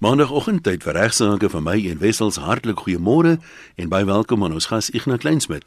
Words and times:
Maandagooggend 0.00 0.62
tyd 0.64 0.80
vir 0.80 0.96
regsaake 0.96 1.50
van 1.52 1.66
my 1.66 1.74
en 1.90 1.98
Wessels 2.00 2.38
hartlik 2.40 2.78
goeiemôre 2.86 3.34
en 3.76 3.90
baie 3.92 4.06
welkom 4.08 4.46
aan 4.46 4.54
ons 4.56 4.70
gas 4.70 4.86
Ignas 4.96 5.20
Kleinsmid. 5.20 5.66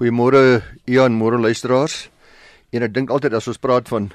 Goeiemôre 0.00 0.62
Ian, 0.88 1.18
môre 1.20 1.36
luisteraars. 1.36 2.06
En 2.72 2.86
ek 2.86 2.94
dink 2.96 3.12
altyd 3.12 3.36
as 3.36 3.50
ons 3.52 3.60
praat 3.60 3.90
van 3.92 4.06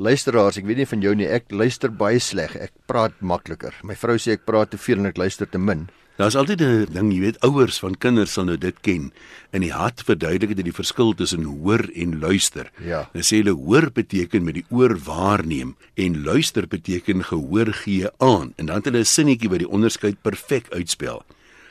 luisteraars, 0.00 0.56
ek 0.56 0.64
weet 0.64 0.80
nie 0.80 0.88
van 0.88 1.04
jou 1.04 1.12
nie, 1.20 1.28
ek 1.28 1.52
luister 1.52 1.92
baie 1.92 2.16
sleg. 2.16 2.56
Ek 2.56 2.72
praat 2.88 3.20
makliker. 3.20 3.76
My 3.84 3.92
vrou 3.92 4.16
sê 4.16 4.38
ek 4.38 4.48
praat 4.48 4.72
te 4.72 4.80
veel 4.80 5.04
en 5.04 5.12
ek 5.12 5.20
luister 5.20 5.52
te 5.52 5.60
min. 5.60 5.84
Daar's 6.16 6.36
altyd 6.38 6.60
'n 6.62 6.86
ding, 6.92 7.12
jy 7.12 7.20
weet, 7.20 7.40
ouers 7.40 7.78
van 7.78 7.98
kinders 7.98 8.32
sal 8.32 8.44
nou 8.44 8.58
dit 8.58 8.76
ken. 8.80 9.12
In 9.50 9.60
die 9.60 9.72
hart 9.72 10.02
verduidelik 10.02 10.56
dit 10.56 10.64
die 10.64 10.72
verskil 10.72 11.14
tussen 11.14 11.42
hoor 11.42 11.90
en 11.94 12.18
luister. 12.20 12.70
Ja. 12.78 13.08
Hulle 13.12 13.24
sê 13.24 13.42
hulle 13.42 13.56
hoor 13.58 13.90
beteken 13.90 14.44
met 14.44 14.54
die 14.54 14.66
oor 14.70 14.94
waarneem 14.98 15.76
en 15.94 16.22
luister 16.22 16.68
beteken 16.68 17.24
gehoor 17.24 17.72
gee 17.72 18.06
aan. 18.18 18.52
En 18.56 18.66
dan 18.66 18.76
het 18.76 18.84
hulle 18.84 18.98
'n 18.98 19.04
sinnetjie 19.04 19.48
wat 19.50 19.58
die 19.58 19.68
onderskeid 19.68 20.22
perfek 20.22 20.66
uitspel. 20.70 21.24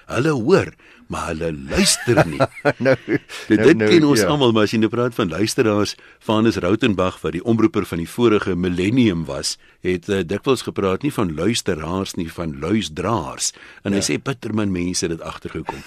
Hulle 0.05 0.29
hoor, 0.29 0.73
maar 1.11 1.31
hulle 1.31 1.51
luister 1.69 2.21
nie. 2.27 2.41
nou, 2.85 2.95
Dit, 3.47 3.59
dit 3.59 3.77
nou, 3.77 3.89
ken 3.89 4.07
ons 4.07 4.21
ja. 4.23 4.29
almal, 4.31 4.53
maar 4.55 4.67
as 4.67 4.73
jy 4.75 4.79
nou 4.83 4.89
praat 4.93 5.15
van 5.17 5.31
luisteraars, 5.31 5.95
Vanus 6.23 6.59
Rautenbach 6.63 7.19
wat 7.23 7.35
die 7.35 7.43
omroeper 7.43 7.87
van 7.89 8.01
die 8.03 8.09
vorige 8.09 8.55
millennium 8.55 9.25
was, 9.29 9.57
het 9.85 10.09
uh, 10.09 10.21
dikwels 10.27 10.65
gepraat 10.67 11.03
nie 11.03 11.13
van 11.13 11.33
luisteraars 11.35 12.15
nie, 12.19 12.29
van 12.31 12.55
luisdraers. 12.63 13.51
En 13.83 13.93
ja. 13.93 13.99
hy 13.99 14.07
sê 14.07 14.19
bittermin 14.21 14.73
mense 14.73 15.09
dit 15.11 15.21
agtergekom. 15.21 15.83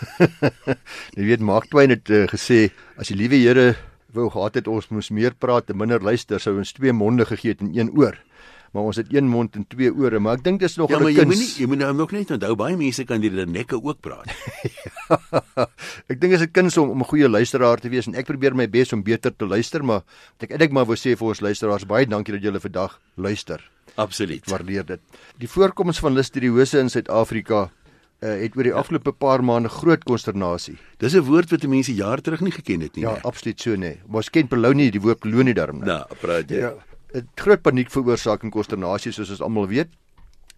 jy 1.19 1.31
weet 1.33 1.45
Mark 1.45 1.71
Twain 1.73 1.95
het 1.95 2.11
uh, 2.13 2.27
gesê 2.31 2.67
as 3.01 3.13
die 3.13 3.19
liewe 3.19 3.41
Here 3.47 3.75
wou 4.17 4.31
gehad 4.33 4.57
het 4.57 4.69
ons 4.71 4.89
moes 4.95 5.11
meer 5.13 5.35
praat 5.37 5.71
en 5.71 5.79
minder 5.81 6.03
luister, 6.03 6.41
sou 6.41 6.57
ons 6.61 6.73
twee 6.77 6.95
monde 6.97 7.27
gegee 7.29 7.53
het 7.55 7.65
en 7.65 7.75
een 7.77 7.93
oor 7.97 8.17
maar 8.77 8.91
ons 8.91 8.99
het 9.01 9.09
een 9.09 9.29
mond 9.33 9.55
en 9.57 9.65
twee 9.73 9.89
ore, 9.89 10.21
maar 10.21 10.37
ek 10.37 10.45
dink 10.45 10.61
dis 10.61 10.77
nog 10.77 10.91
'n 10.91 10.93
kuns. 10.93 11.01
Ja, 11.01 11.05
maar 11.05 11.15
jy 11.17 11.25
moenie 11.25 11.53
jy 11.61 11.67
moet 11.67 11.79
nou 11.79 11.93
nog 11.97 12.11
net 12.13 12.31
onthou 12.31 12.55
baie 12.55 12.77
mense 12.77 13.05
kan 13.05 13.21
hierdie 13.21 13.47
nekke 13.47 13.81
ook 13.81 14.01
praat. 14.01 14.29
ja, 14.77 15.69
ek 16.13 16.21
dink 16.21 16.37
dit 16.37 16.41
is 16.41 16.45
'n 16.45 16.53
kuns 16.53 16.77
om, 16.77 16.91
om 16.91 17.01
'n 17.01 17.09
goeie 17.09 17.29
luisteraar 17.29 17.81
te 17.81 17.89
wees 17.89 18.07
en 18.07 18.15
ek 18.15 18.27
probeer 18.27 18.55
my 18.55 18.69
bes 18.69 18.93
om 18.93 19.03
beter 19.03 19.33
te 19.33 19.47
luister, 19.47 19.85
maar 19.85 20.05
ek 20.41 20.51
eintlik 20.51 20.73
maar 20.73 20.85
wou 20.85 20.97
sê 20.97 21.17
vir 21.17 21.29
ons 21.29 21.41
luisteraars 21.41 21.87
baie 21.87 22.07
dankie 22.07 22.35
dat 22.35 22.43
julle 22.43 22.61
vandag 22.61 23.01
luister. 23.17 23.65
Absoluut. 23.97 24.45
Waardeer 24.45 24.85
dit. 24.85 25.01
Die 25.39 25.49
voorkoms 25.49 25.99
van 25.99 26.13
listeriose 26.13 26.79
in 26.79 26.91
Suid-Afrika 26.91 27.71
uh, 28.21 28.35
het 28.43 28.57
oor 28.57 28.69
die 28.69 28.75
afgelope 28.75 29.13
paar 29.13 29.45
maande 29.45 29.69
groot 29.73 30.05
konsternasie. 30.05 30.77
Dis 30.99 31.15
'n 31.15 31.25
woord 31.25 31.51
wat 31.51 31.63
mense 31.67 31.95
jaar 31.95 32.21
terug 32.21 32.41
nie 32.41 32.53
geken 32.53 32.81
het 32.81 32.97
nie. 32.97 33.05
Ja, 33.05 33.13
nee. 33.13 33.23
absoluut 33.23 33.61
so 33.61 33.77
nee. 33.77 34.01
Maar 34.07 34.17
ons 34.17 34.31
ken 34.31 34.49
Pelonie 34.49 34.91
die 34.91 35.01
woord 35.01 35.21
kolonie 35.21 35.55
daarom. 35.55 35.85
Nou, 35.85 36.05
praat 36.21 36.51
jy. 36.51 36.57
Ja, 36.57 36.75
groot 37.37 37.63
paniek 37.63 37.91
veroorsaak 37.91 38.43
en 38.45 38.51
konsternasie 38.51 39.13
soos 39.13 39.31
ons 39.31 39.43
almal 39.45 39.69
weet. 39.69 39.89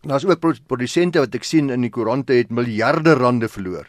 Daar's 0.07 0.25
ook 0.25 0.41
produsente 0.67 1.19
wat 1.19 1.35
ek 1.35 1.45
sien 1.45 1.71
in 1.71 1.83
die 1.83 1.91
koerante 1.91 2.37
het 2.39 2.51
miljarde 2.51 3.17
rande 3.19 3.49
verloor. 3.49 3.89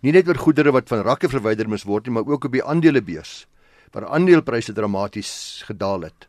Nie 0.00 0.12
net 0.12 0.28
oor 0.28 0.38
goedere 0.38 0.72
wat 0.72 0.88
van 0.88 1.02
rakke 1.04 1.28
verwyder 1.28 1.68
moes 1.68 1.84
word 1.84 2.06
nie, 2.06 2.14
maar 2.14 2.28
ook 2.28 2.46
op 2.48 2.52
die 2.52 2.64
aandelebeurs 2.64 3.46
waar 3.90 4.06
aandelepryse 4.06 4.72
dramaties 4.72 5.64
gedaal 5.66 6.06
het. 6.06 6.28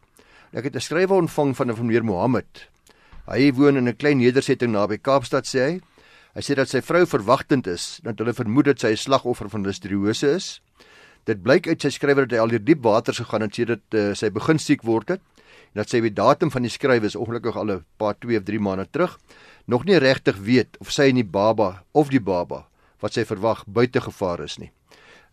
Ek 0.51 0.65
het 0.65 0.75
'n 0.75 0.81
skrywe 0.81 1.13
ontvang 1.13 1.55
van 1.55 1.69
'n 1.69 1.85
meneer 1.85 2.03
Mohammed. 2.03 2.67
Hy 3.27 3.53
woon 3.53 3.77
in 3.77 3.87
'n 3.87 3.95
klein 3.95 4.17
nedersetting 4.17 4.71
naby 4.71 4.97
Kaapstad 4.97 5.45
sê 5.45 5.59
hy. 5.59 5.81
Hy 6.33 6.41
sê 6.41 6.55
dat 6.55 6.69
sy 6.69 6.81
vrou 6.81 7.05
verwagtend 7.05 7.67
is 7.67 7.99
dat 8.03 8.17
hulle 8.17 8.33
vermoed 8.33 8.65
dat 8.65 8.79
sy 8.79 8.91
'n 8.91 8.97
slagoffer 8.97 9.49
van 9.49 9.63
listeriose 9.63 10.35
is. 10.35 10.61
Dit 11.25 11.43
blyk 11.43 11.67
uit 11.67 11.81
sy 11.81 11.89
skrywer 11.89 12.27
dat 12.27 12.37
hy 12.37 12.41
al 12.41 12.49
deur 12.49 12.65
diep 12.65 12.83
waters 12.83 13.19
gegaan 13.19 13.41
het 13.41 13.55
sedert 13.55 13.93
uh, 13.93 14.13
sy 14.13 14.29
begin 14.29 14.57
siek 14.57 14.81
word 14.81 15.09
het 15.09 15.21
dat 15.73 15.89
sy 15.89 16.01
die 16.03 16.13
datum 16.13 16.51
van 16.51 16.65
die 16.65 16.71
skrywe 16.71 17.07
is 17.07 17.15
ongelukkig 17.15 17.55
al 17.55 17.71
'n 17.71 17.85
paar 17.97 18.15
2 18.19 18.37
of 18.37 18.43
3 18.43 18.59
maande 18.59 18.87
terug 18.91 19.19
nog 19.65 19.85
nie 19.85 19.99
regtig 19.99 20.37
weet 20.37 20.77
of 20.79 20.91
sy 20.91 21.09
en 21.09 21.15
die 21.15 21.23
baba 21.23 21.83
of 21.91 22.09
die 22.09 22.19
baba 22.19 22.67
wat 22.99 23.13
sy 23.13 23.25
verwag 23.25 23.63
buite 23.67 24.01
gevaar 24.01 24.43
is 24.43 24.57
nie. 24.59 24.71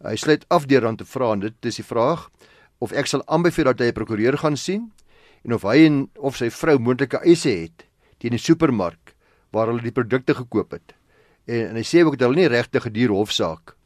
Hy 0.04 0.16
sluit 0.16 0.44
af 0.48 0.66
deur 0.66 0.86
aan 0.86 0.96
te 0.96 1.04
vra 1.04 1.32
en 1.32 1.40
dit 1.40 1.66
is 1.66 1.76
die 1.76 1.84
vraag 1.84 2.30
of 2.78 2.92
ek 2.92 3.06
sal 3.06 3.22
aanbeveel 3.26 3.64
dat 3.64 3.80
hy 3.80 3.86
'n 3.86 3.92
prokureur 3.92 4.38
gaan 4.38 4.56
sien 4.56 4.92
en 5.44 5.52
of 5.52 5.62
hy 5.62 5.86
en 5.86 6.08
of 6.16 6.36
sy 6.36 6.50
vrou 6.50 6.78
moontlike 6.78 7.18
eise 7.24 7.50
het 7.50 7.86
teen 8.18 8.30
die 8.30 8.38
supermark 8.38 9.14
waar 9.50 9.66
hulle 9.66 9.82
die 9.82 9.92
produkte 9.92 10.34
gekoop 10.34 10.72
het. 10.72 10.94
En, 11.46 11.70
en 11.70 11.76
hy 11.76 11.82
sê 11.82 12.04
ook 12.04 12.18
dat 12.18 12.28
hulle 12.28 12.40
nie 12.40 12.48
regtig 12.48 12.86
'n 12.86 12.92
duur 12.92 13.10
hofsaak 13.10 13.76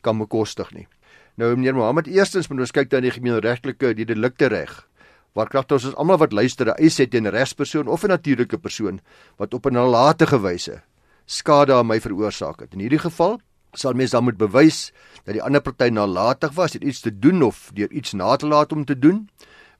kan 0.00 0.18
bekostig 0.18 0.72
nie. 0.72 0.88
Nou 1.36 1.56
meneer 1.56 1.74
Mohammed, 1.74 2.06
eerstens 2.06 2.48
moet 2.48 2.60
ons 2.60 2.72
kyk 2.72 2.90
na 2.92 3.00
die 3.00 3.10
gemeenregtelike 3.10 3.94
die 3.94 4.04
delikte 4.04 4.48
reg 4.48 4.89
waar 5.34 5.48
kragtens 5.48 5.84
ons 5.84 5.96
almal 5.96 6.18
wat 6.18 6.32
luister 6.32 6.66
'n 6.66 6.78
eis 6.78 6.98
het 6.98 7.10
teen 7.10 7.26
'n 7.26 7.30
regspersoon 7.30 7.88
of 7.88 8.04
'n 8.04 8.08
natuurlike 8.08 8.58
persoon 8.58 9.00
wat 9.36 9.54
op 9.54 9.66
'n 9.66 9.72
nalatige 9.72 10.40
wyse 10.40 10.82
skade 11.26 11.74
aan 11.74 11.86
my 11.86 12.00
veroorsaak 12.00 12.60
het. 12.60 12.74
In 12.74 12.80
hierdie 12.80 12.98
geval 12.98 13.40
sal 13.78 13.94
mens 13.94 14.10
dan 14.10 14.24
moet 14.24 14.36
bewys 14.36 14.90
dat 15.24 15.36
die 15.36 15.42
ander 15.42 15.62
party 15.62 15.90
nalatig 15.94 16.52
was, 16.56 16.72
het 16.72 16.82
iets 16.82 17.00
te 17.00 17.12
doen 17.18 17.42
of 17.42 17.70
deur 17.74 17.90
iets 17.90 18.12
na 18.12 18.36
te 18.36 18.46
laat 18.46 18.72
om 18.72 18.84
te 18.84 18.98
doen 18.98 19.28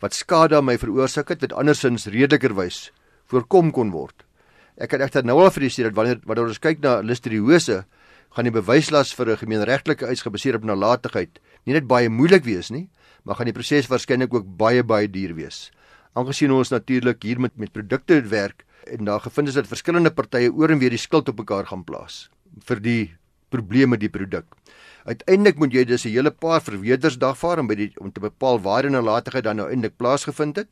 wat 0.01 0.15
skade 0.15 0.57
aan 0.57 0.65
my 0.65 0.79
veroorsaak 0.79 1.29
het 1.29 1.41
wat 1.41 1.53
andersins 1.53 2.07
redelikerwys 2.07 2.93
voorkom 3.27 3.71
kon 3.71 3.91
word. 3.91 4.25
Ek 4.81 4.95
kan 4.95 5.03
egter 5.05 5.27
nou 5.27 5.41
al 5.43 5.51
vir 5.51 5.67
julle 5.67 5.75
sê 5.75 5.83
dat 5.83 5.97
wanneer 5.99 6.21
wanneer 6.25 6.47
ons 6.47 6.63
kyk 6.63 6.81
na 6.81 7.01
listeriose 7.05 7.85
gaan 8.31 8.47
die 8.47 8.55
bewyslas 8.55 9.13
vir 9.13 9.31
'n 9.31 9.43
gemeenregtelike 9.43 10.07
eis 10.07 10.23
gebaseer 10.23 10.57
op 10.57 10.65
nalatigheid 10.65 11.41
nie 11.67 11.75
net 11.75 11.87
baie 11.87 12.09
moeilik 12.09 12.45
wees 12.45 12.71
nie, 12.71 12.89
maar 13.25 13.37
gaan 13.37 13.51
die 13.51 13.57
proses 13.57 13.89
waarskynlik 13.91 14.35
ook 14.35 14.47
baie 14.57 14.83
baie 14.83 15.09
duur 15.11 15.35
wees. 15.35 15.71
Aangesien 16.13 16.53
ons 16.53 16.71
natuurlik 16.71 17.23
hier 17.23 17.41
met 17.41 17.57
met 17.57 17.73
produkte 17.73 18.21
werk 18.29 18.65
en 18.87 19.05
daar 19.05 19.21
gevind 19.21 19.49
is 19.49 19.55
dat 19.55 19.71
verskillende 19.71 20.11
partye 20.11 20.53
oor 20.53 20.71
en 20.71 20.79
weer 20.79 20.91
die 20.91 20.99
skuld 20.99 21.29
op 21.29 21.39
mekaar 21.39 21.67
gaan 21.67 21.85
plaas 21.85 22.29
vir 22.67 22.81
die 22.81 23.03
probleme 23.51 23.99
die 23.99 24.11
produk. 24.11 24.47
Uiteindelik 25.05 25.59
moet 25.59 25.73
jy 25.73 25.85
dus 25.85 26.05
'n 26.05 26.13
hele 26.13 26.31
paar 26.31 26.61
verweerders 26.61 27.19
dagvaar 27.19 27.59
om 27.59 27.67
by 27.67 27.75
die 27.75 27.93
om 27.99 28.13
te 28.13 28.21
bepaal 28.21 28.61
waar 28.61 28.83
die 28.83 28.91
nalatigheid 28.91 29.45
dan 29.45 29.57
nou 29.57 29.69
eintlik 29.71 29.97
plaasgevind 29.97 30.57
het. 30.57 30.69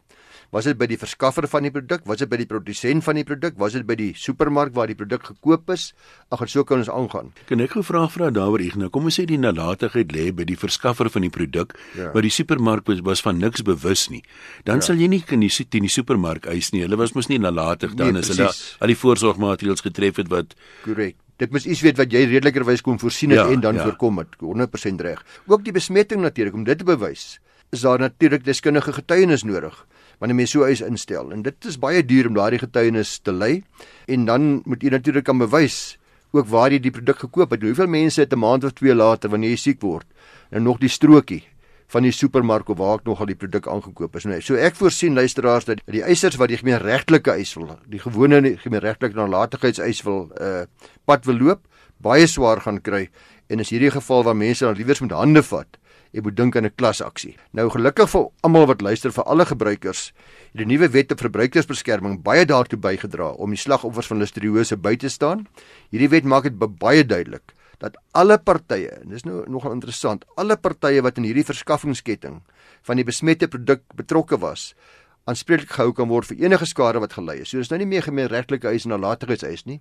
Was 0.48 0.64
dit 0.64 0.78
by 0.81 0.86
die 0.88 0.97
verskaffer 0.97 1.44
van 1.53 1.66
die 1.66 1.70
produk? 1.72 2.06
Was 2.09 2.22
dit 2.22 2.28
by 2.31 2.38
die 2.41 2.47
produsent 2.48 3.04
van 3.04 3.19
die 3.20 3.25
produk? 3.28 3.59
Was 3.60 3.75
dit 3.76 3.84
by 3.84 3.98
die 4.00 4.14
supermark 4.16 4.72
waar 4.76 4.88
die 4.88 4.97
produk 4.97 5.26
gekoop 5.28 5.69
is? 5.75 5.91
Ag, 6.32 6.47
so 6.48 6.64
kan 6.64 6.81
ons 6.81 6.88
aangaan. 6.88 7.34
Kan 7.50 7.60
ek 7.60 7.75
gou 7.76 7.82
vra 7.84 8.06
vra 8.09 8.31
daaroor 8.32 8.64
ek 8.64 8.78
nou. 8.81 8.88
Kom 8.88 9.10
ons 9.10 9.19
sê 9.20 9.26
die 9.28 9.36
nalatigheid 9.36 10.14
lê 10.16 10.31
by 10.32 10.47
die 10.48 10.56
verskaffer 10.56 11.10
van 11.12 11.26
die 11.26 11.32
produk, 11.34 11.76
ja. 11.98 12.09
maar 12.14 12.25
die 12.25 12.32
supermark 12.32 12.88
was, 12.88 13.03
was 13.04 13.20
van 13.25 13.36
niks 13.42 13.60
bewus 13.66 14.06
nie. 14.09 14.22
Dan 14.64 14.81
ja. 14.81 14.88
sal 14.88 15.03
jy 15.03 15.10
nie 15.12 15.20
kan 15.20 15.44
die 15.44 15.53
teen 15.53 15.84
die 15.84 15.92
supermark 15.92 16.48
eis 16.48 16.72
nie. 16.72 16.80
Hulle 16.86 16.97
was 16.97 17.12
mos 17.19 17.28
nie 17.28 17.41
nalatig 17.42 17.92
dan 17.98 18.16
nee, 18.16 18.25
as 18.25 18.32
hulle 18.32 18.48
al 18.48 18.94
die 18.94 18.97
voorsorgmaatreëls 18.97 19.84
getref 19.84 20.22
het 20.22 20.32
wat 20.32 20.56
korrek. 20.86 21.19
Dit 21.38 21.53
moet 21.53 21.69
iets 21.69 21.84
weet 21.84 22.00
wat 22.00 22.10
jy 22.10 22.25
redelikerwys 22.25 22.80
kon 22.82 22.97
voorsien 22.98 23.36
het 23.36 23.44
ja, 23.44 23.53
en 23.53 23.60
dan 23.62 23.76
ja. 23.76 23.84
voorkom 23.84 24.25
het. 24.25 24.32
100% 24.41 25.04
reg. 25.04 25.20
Ook 25.47 25.62
die 25.69 25.76
besmetting 25.76 26.25
natuurlik 26.25 26.56
om 26.56 26.65
dit 26.66 26.80
te 26.80 26.88
bewys. 26.88 27.36
Is 27.70 27.84
daar 27.84 28.00
natuurlik 28.00 28.48
deskundige 28.48 28.97
getuienis 28.97 29.44
nodig? 29.44 29.76
Wanneer 30.18 30.36
mens 30.36 30.50
so 30.54 30.66
eis 30.66 30.82
instel. 30.84 31.32
En 31.32 31.42
dit 31.42 31.64
is 31.64 31.78
baie 31.78 32.04
duur 32.04 32.28
om 32.28 32.34
daardie 32.34 32.58
getuienis 32.58 33.18
te 33.22 33.32
lê. 33.32 33.62
En 34.06 34.24
dan 34.24 34.62
moet 34.64 34.82
jy 34.82 34.90
natuurlik 34.94 35.24
kan 35.24 35.38
bewys 35.38 35.98
ook 36.36 36.46
waar 36.46 36.72
jy 36.72 36.80
die 36.84 36.92
produk 36.92 37.18
gekoop 37.24 37.54
het. 37.54 37.62
Hoeveel 37.62 37.88
mense 37.88 38.20
het 38.20 38.32
'n 38.32 38.38
maand 38.38 38.64
of 38.64 38.72
twee 38.72 38.94
later 38.94 39.30
wanneer 39.30 39.50
jy 39.50 39.56
siek 39.56 39.80
word 39.80 40.06
en 40.50 40.62
nog 40.62 40.78
die 40.78 40.88
strokie 40.88 41.44
van 41.88 42.04
die 42.04 42.12
supermark 42.12 42.68
of 42.68 42.78
waar 42.78 42.98
ek 42.98 43.06
nog 43.08 43.20
al 43.20 43.26
die 43.26 43.38
produk 43.38 43.66
aangekoop 43.66 44.16
is. 44.16 44.24
Nee, 44.24 44.40
so 44.40 44.54
ek 44.54 44.76
voorsien 44.76 45.14
luisteraars 45.14 45.64
dat 45.64 45.80
die 45.86 46.02
eisers 46.02 46.36
wat 46.36 46.48
die 46.48 46.60
gemeenregtelike 46.60 47.32
eis 47.32 47.54
wil, 47.56 47.78
die 47.88 48.00
gewone 48.02 48.56
gemeenregtelike 48.60 49.16
nalatigheidseis 49.16 50.02
wil 50.04 50.28
uh 50.40 50.66
pad 51.08 51.24
wil 51.24 51.38
loop, 51.40 51.60
baie 51.96 52.26
swaar 52.26 52.60
gaan 52.60 52.82
kry 52.84 53.08
en 53.48 53.60
is 53.60 53.70
hierdie 53.72 53.90
geval 53.90 54.24
waar 54.24 54.36
mense 54.36 54.64
dan 54.64 54.76
liewers 54.76 55.00
met 55.00 55.16
hande 55.16 55.42
vat 55.42 55.78
jy 56.12 56.22
moet 56.24 56.36
dink 56.36 56.56
aan 56.56 56.64
'n 56.64 56.74
klasaksie. 56.74 57.36
Nou 57.52 57.69
gelukkig 57.70 58.10
vir 58.10 58.28
almal 58.42 58.66
wat 58.66 58.80
luister 58.80 59.12
vir 59.12 59.24
alle 59.24 59.44
gebruikers, 59.44 60.12
het 60.52 60.58
die 60.58 60.66
nuwe 60.66 60.88
wet 60.88 61.12
op 61.12 61.20
verbruikersbeskerming 61.20 62.22
baie 62.22 62.44
daartoe 62.44 62.78
bygedra 62.78 63.30
om 63.30 63.50
die 63.50 63.58
slagoffers 63.58 64.06
van 64.06 64.18
listeriose 64.18 64.76
by 64.76 64.97
te 64.97 65.08
staan. 65.08 65.47
Hierdie 65.91 66.09
wet 66.09 66.24
maak 66.24 66.42
dit 66.42 66.59
baie 66.59 67.04
duidelik 67.04 67.54
dat 67.78 67.97
alle 68.12 68.38
partye, 68.38 68.91
en 69.03 69.09
dis 69.09 69.24
nou 69.24 69.44
nogal 69.50 69.72
interessant, 69.72 70.24
alle 70.36 70.56
partye 70.56 71.03
wat 71.03 71.18
in 71.18 71.24
hierdie 71.24 71.47
verskaffingsketting 71.47 72.42
van 72.83 72.97
die 72.97 73.04
besmette 73.06 73.48
produk 73.48 73.83
betrokke 73.94 74.38
was, 74.42 74.74
aanspreeklik 75.28 75.71
gehou 75.77 75.92
kan 75.92 76.09
word 76.09 76.27
vir 76.27 76.41
enige 76.47 76.66
skade 76.66 77.00
wat 77.03 77.12
gelei 77.18 77.42
is. 77.42 77.53
So 77.53 77.59
dis 77.60 77.71
nou 77.71 77.78
nie 77.78 77.91
meer 77.91 78.06
gemeenregtelike 78.06 78.71
eis 78.71 78.86
en 78.88 78.94
nalatigheidseis 78.97 79.66
nie. 79.68 79.80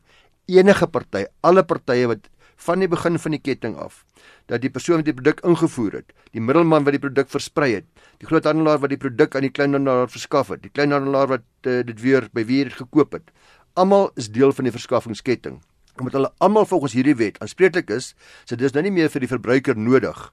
Enige 0.51 0.87
party, 0.87 1.25
alle 1.41 1.63
partye 1.63 2.09
wat 2.11 2.27
van 2.57 2.81
die 2.81 2.89
begin 2.89 3.19
van 3.21 3.35
die 3.35 3.41
ketting 3.41 3.77
af 3.77 4.03
dat 4.47 4.63
die 4.63 4.71
persoon 4.73 5.01
wat 5.01 5.09
die 5.09 5.15
produk 5.15 5.41
ingevoer 5.45 5.99
het, 5.99 6.13
die 6.33 6.41
middelman 6.41 6.85
wat 6.87 6.95
die 6.95 7.01
produk 7.03 7.29
versprei 7.29 7.69
het, 7.75 7.87
die 8.21 8.29
groothandelaar 8.29 8.79
wat 8.83 8.93
die 8.93 8.99
produk 9.01 9.35
aan 9.35 9.45
die 9.45 9.53
kleinhandelaar 9.53 10.09
verskaf 10.11 10.53
het, 10.53 10.63
die 10.63 10.71
kleinhandelaar 10.73 11.33
wat 11.35 11.45
uh, 11.67 11.81
dit 11.85 11.99
weer 12.01 12.29
by 12.33 12.45
wie 12.47 12.63
dit 12.67 12.77
gekoop 12.77 13.17
het, 13.17 13.33
almal 13.77 14.09
is 14.17 14.31
deel 14.33 14.55
van 14.55 14.67
die 14.67 14.73
verskaffingsketting. 14.73 15.59
Omdat 15.97 16.15
hulle 16.17 16.31
almal 16.45 16.67
volgens 16.69 16.95
hierdie 16.97 17.17
wet 17.17 17.39
aanspreeklik 17.41 17.91
is, 17.93 18.13
so 18.45 18.57
dis 18.57 18.73
nou 18.73 18.83
nie 18.85 18.93
meer 18.93 19.11
vir 19.13 19.25
die 19.25 19.31
verbruiker 19.31 19.77
nodig 19.77 20.27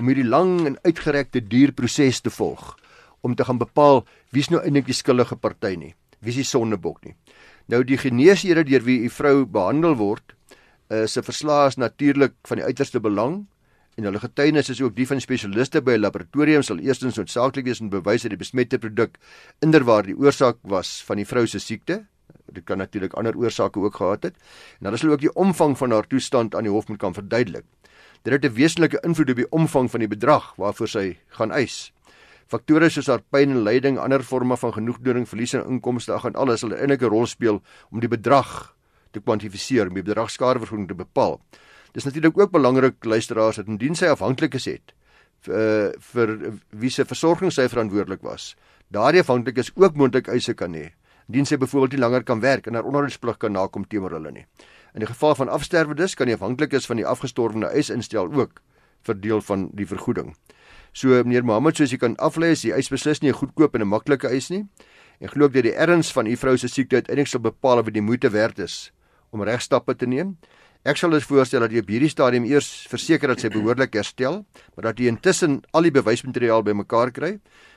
om 0.00 0.08
hierdie 0.08 0.26
lang 0.26 0.58
en 0.66 0.78
uitgerekte 0.84 1.42
duur 1.44 1.74
proses 1.76 2.22
te 2.24 2.32
volg 2.32 2.74
om 3.20 3.34
te 3.36 3.44
gaan 3.44 3.60
bepaal 3.60 4.02
wie's 4.32 4.48
nou 4.48 4.62
eintlik 4.64 4.88
die 4.88 4.96
skuldige 4.96 5.36
party 5.36 5.74
nie, 5.76 5.92
wie's 6.24 6.38
die 6.40 6.46
sondebok 6.48 7.04
nie. 7.04 7.14
Nou 7.68 7.82
die 7.84 7.98
geneesere 8.00 8.64
deur 8.64 8.84
wie 8.86 9.02
u 9.04 9.10
vrou 9.12 9.44
behandel 9.44 9.98
word, 10.00 10.34
uh, 10.90 11.06
se 11.06 11.22
verslae 11.22 11.68
is 11.70 11.76
natuurlik 11.76 12.34
van 12.48 12.60
die 12.60 12.66
uiterste 12.66 13.00
belang 13.00 13.46
en 13.98 14.06
hulle 14.08 14.20
getuienis 14.22 14.70
is 14.72 14.80
ook 14.80 14.94
die 14.96 15.06
van 15.06 15.20
spesialiste 15.20 15.82
by 15.82 15.96
'n 15.96 16.00
laboratorium 16.00 16.62
sal 16.62 16.78
eerstens 16.78 17.16
noodsaaklik 17.16 17.64
wees 17.64 17.80
om 17.80 17.90
bewys 17.90 18.22
dat 18.22 18.30
die 18.30 18.38
besmette 18.38 18.78
produk 18.78 19.18
inderwaar 19.60 20.02
die 20.06 20.16
oorsaak 20.16 20.56
was 20.62 21.02
van 21.04 21.16
die 21.16 21.26
vrou 21.26 21.46
se 21.46 21.58
siekte. 21.58 22.06
Dit 22.52 22.64
kan 22.64 22.78
natuurlik 22.78 23.14
ander 23.14 23.36
oorsake 23.36 23.78
ook 23.78 23.94
gehad 23.94 24.22
het. 24.22 24.34
En 24.80 24.86
hulle 24.86 25.12
ook 25.12 25.20
die 25.20 25.34
omvang 25.34 25.78
van 25.78 25.90
haar 25.90 26.06
toestand 26.06 26.54
aan 26.54 26.62
die 26.62 26.72
hof 26.72 26.88
moet 26.88 26.98
kan 26.98 27.14
verduidelik. 27.14 27.64
Dit 28.22 28.32
het 28.32 28.44
'n 28.44 28.54
wesenlike 28.54 29.00
invloed 29.02 29.30
op 29.30 29.36
die 29.36 29.50
omvang 29.50 29.90
van 29.90 30.00
die 30.00 30.08
bedrag 30.08 30.54
waarvoor 30.56 30.88
sy 30.88 31.18
gaan 31.28 31.50
eis. 31.52 31.92
Faktore 32.46 32.88
soos 32.88 33.06
haar 33.06 33.22
pyn 33.30 33.50
en 33.50 33.62
lyding, 33.62 33.98
ander 33.98 34.22
forme 34.22 34.56
van 34.56 34.72
genoegdoening, 34.72 35.28
verlies 35.28 35.54
aan 35.54 35.68
inkomste, 35.68 36.12
ag 36.12 36.24
en 36.24 36.34
alles 36.34 36.60
sal 36.60 36.70
'n 36.70 36.98
rol 36.98 37.26
speel 37.26 37.62
om 37.90 38.00
die 38.00 38.08
bedrag 38.08 38.74
te 39.10 39.20
kwantifiseer, 39.20 39.88
om 39.88 39.94
die 39.94 40.02
bedragskadevergoeding 40.02 40.88
te 40.88 40.94
bepaal. 40.94 41.40
Dis 41.92 42.04
natuurlik 42.04 42.38
ook 42.38 42.50
belangrik 42.50 43.04
luisteraars 43.04 43.56
dat 43.56 43.66
indien 43.66 43.94
sy 43.94 44.06
afhanklikes 44.06 44.64
het 44.70 44.94
uh, 45.48 45.90
vir 46.12 46.34
wie 46.70 46.90
se 46.90 47.04
versorging 47.04 47.52
sy 47.52 47.66
verantwoordelik 47.68 48.22
was. 48.26 48.54
Daardie 48.92 49.22
afhanklikes 49.24 49.72
ook 49.76 49.96
moontlik 49.96 50.28
eise 50.28 50.54
kan 50.54 50.74
hê. 50.74 50.90
Indien 51.30 51.46
sy 51.46 51.56
byvoorbeeld 51.56 51.96
nie 51.96 52.02
langer 52.02 52.26
kan 52.26 52.42
werk 52.42 52.66
en 52.66 52.74
haar 52.74 52.86
onderhoudsplig 52.86 53.38
kan 53.38 53.54
nakom 53.54 53.86
teenoor 53.86 54.18
hulle 54.18 54.32
nie. 54.34 54.46
In 54.94 55.04
die 55.04 55.08
geval 55.10 55.36
van 55.38 55.48
afsterwe 55.48 55.94
dus 55.94 56.16
kan 56.18 56.26
die 56.26 56.34
afhanklikes 56.34 56.86
van 56.90 56.98
die 56.98 57.06
afgestorwene 57.06 57.70
eis 57.70 57.90
instel 57.90 58.30
ook 58.34 58.62
vir 59.06 59.20
deel 59.20 59.40
van 59.40 59.70
die 59.74 59.86
vergoeding. 59.86 60.34
So 60.92 61.14
meneer 61.22 61.46
Mohammed, 61.46 61.78
soos 61.78 61.92
jy 61.94 62.00
kan 62.02 62.16
aflei, 62.18 62.50
is 62.56 62.64
die 62.66 62.74
eis 62.74 62.90
beslis 62.90 63.22
nie 63.22 63.30
'n 63.30 63.38
goedkoop 63.38 63.74
en 63.74 63.82
'n 63.82 63.88
maklike 63.88 64.28
eis 64.28 64.50
nie. 64.50 64.66
En 65.20 65.28
glo 65.28 65.46
ek 65.46 65.52
dat 65.52 65.62
die 65.62 65.74
erns 65.74 66.12
van 66.12 66.26
u 66.26 66.36
vrou 66.36 66.56
se 66.56 66.68
siekte 66.68 66.96
uiteindelik 66.96 67.28
sal 67.28 67.40
bepaal 67.40 67.78
of 67.78 67.86
dit 67.86 68.02
moeite 68.02 68.30
werd 68.30 68.58
is 68.58 68.92
om 69.30 69.42
regstappe 69.42 69.94
te 69.94 70.06
neem. 70.06 70.36
Ek 70.80 70.96
sal 70.96 71.12
dus 71.12 71.26
voorstel 71.28 71.60
dat 71.60 71.74
jy 71.76 71.82
op 71.82 71.90
hierdie 71.92 72.08
stadium 72.08 72.46
eers 72.48 72.86
verseker 72.88 73.28
dat 73.28 73.42
sy 73.42 73.50
behoorlik 73.52 73.98
herstel, 73.98 74.38
maar 74.72 74.86
dat 74.88 75.00
jy 75.02 75.10
intussen 75.12 75.58
al 75.76 75.84
die 75.84 75.92
bewysmateriaal 75.92 76.64
bymekaar 76.64 77.12
kry, 77.12 77.34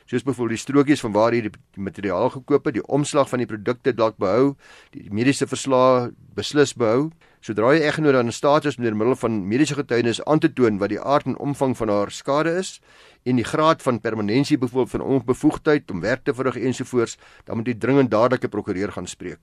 soos 0.08 0.24
byvoorbeeld 0.24 0.56
die 0.56 0.62
strokies 0.62 1.04
van 1.04 1.12
waar 1.12 1.36
jy 1.36 1.50
die 1.50 1.84
materiaal 1.84 2.32
gekoop 2.32 2.70
het, 2.70 2.78
die 2.78 2.86
omslag 2.88 3.28
van 3.28 3.44
die 3.44 3.50
produkte 3.50 3.92
dalk 3.92 4.16
behou, 4.24 4.54
die 4.96 5.10
mediese 5.12 5.50
verslae 5.52 6.14
beslis 6.36 6.72
behou. 6.80 7.10
Sodra 7.44 7.74
jy 7.76 7.84
eggenoot 7.90 8.16
aan 8.16 8.32
'n 8.32 8.32
staat 8.32 8.66
is 8.72 8.80
met 8.80 8.96
middel 8.96 9.20
van 9.20 9.48
mediese 9.48 9.76
getuienis 9.76 10.24
aan 10.24 10.40
te 10.40 10.54
toon 10.54 10.80
wat 10.80 10.90
die 10.90 11.02
aard 11.02 11.26
en 11.26 11.38
omvang 11.38 11.76
van 11.76 11.90
haar 11.90 12.12
skade 12.12 12.56
is 12.56 12.80
en 13.26 13.36
die 13.36 13.44
graad 13.44 13.82
van 13.82 14.00
permanensie 14.00 14.58
byvoorbeeld 14.58 14.92
van 14.92 15.02
onbevoegdheid 15.02 15.92
om 15.92 16.00
werk 16.00 16.24
te 16.24 16.34
verrig 16.34 16.56
ensovoorts, 16.56 17.18
dan 17.44 17.58
moet 17.58 17.68
jy 17.68 17.76
dringend 17.76 18.12
dadelik 18.12 18.44
'n 18.44 18.50
prokureur 18.50 18.92
gaan 18.92 19.08
spreek 19.08 19.40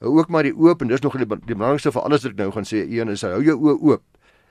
hou 0.00 0.18
ook 0.18 0.28
maar 0.28 0.42
die 0.42 0.54
oop 0.54 0.82
en 0.82 0.88
dis 0.88 1.02
nog 1.02 1.16
die, 1.16 1.26
die 1.26 1.54
belangrikste 1.54 1.92
vir 1.92 2.02
alles 2.02 2.22
wat 2.22 2.32
ek 2.32 2.38
nou 2.38 2.50
gaan 2.54 2.68
sê. 2.68 2.84
Een 2.86 3.08
is 3.08 3.22
hou 3.26 3.42
jou 3.42 3.56
oë 3.56 3.78
oop. 3.90 4.02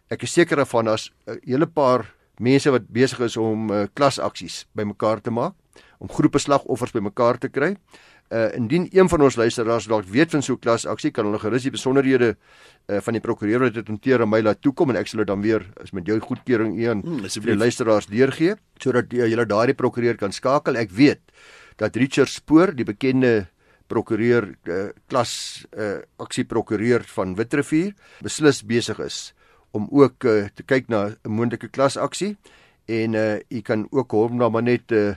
Ek 0.09 0.23
is 0.23 0.33
seker 0.33 0.57
daarvan 0.57 0.87
as 0.87 1.11
'n 1.27 1.39
hele 1.45 1.67
paar 1.67 2.13
mense 2.39 2.71
wat 2.71 2.87
besig 2.87 3.19
is 3.19 3.37
om 3.37 3.71
uh, 3.71 3.85
klasaksies 3.93 4.65
bymekaar 4.77 5.21
te 5.21 5.31
maak 5.31 5.53
om 5.99 6.09
groepe 6.09 6.39
slagoffers 6.39 6.93
bymekaar 6.93 7.37
te 7.41 7.49
kry. 7.49 7.75
Uh, 8.27 8.49
indien 8.57 8.89
een 8.91 9.07
van 9.07 9.21
ons 9.23 9.37
luisteraars 9.39 9.85
dalk 9.87 10.07
weet 10.11 10.33
van 10.35 10.41
so 10.43 10.53
'n 10.53 10.59
klasaksie 10.59 11.11
kan 11.11 11.25
hulle 11.25 11.39
gerus 11.39 11.63
die 11.63 11.71
besonderhede 11.71 12.35
uh, 12.87 12.97
van 12.99 13.13
die 13.13 13.21
prokureur 13.21 13.59
wat 13.59 13.73
dit 13.73 13.87
hanteer 13.87 14.21
aan 14.21 14.29
my 14.29 14.41
laat 14.41 14.61
toekom 14.61 14.89
en 14.89 14.97
ek 14.97 15.07
sal 15.07 15.19
dit 15.19 15.27
dan 15.27 15.41
weer 15.41 15.63
as 15.81 15.91
met 15.91 16.05
jou 16.05 16.19
goedkeuring 16.19 16.75
een 16.75 17.01
hmm, 17.01 17.23
vir 17.23 17.41
die 17.41 17.55
luisteraars 17.55 18.07
deurgee 18.07 18.55
sodat 18.77 19.13
uh, 19.13 19.27
julle 19.27 19.45
daardie 19.45 19.75
prokureur 19.75 20.17
kan 20.17 20.31
skakel. 20.31 20.75
Ek 20.75 20.91
weet 20.91 21.21
dat 21.77 21.95
Richard 21.95 22.29
Spoor 22.29 22.75
die 22.75 22.83
bekende 22.85 23.47
prokureur 23.87 24.51
uh, 24.67 24.89
klas 25.07 25.65
uh, 25.77 26.03
aksieprokureur 26.21 27.05
van 27.15 27.35
Witrifuur 27.35 27.93
beslis 28.23 28.63
besig 28.67 28.99
is 28.99 29.33
om 29.71 29.87
ook 29.91 30.23
uh, 30.23 30.47
te 30.55 30.63
kyk 30.63 30.89
na 30.89 31.15
'n 31.23 31.31
moontlike 31.31 31.69
klasaksie 31.69 32.37
en 32.87 33.13
uh, 33.13 33.39
u 33.49 33.61
kan 33.61 33.87
ook 33.91 34.11
hom 34.11 34.37
dan 34.37 34.51
maar 34.51 34.63
net 34.63 34.91
uh, 34.91 35.15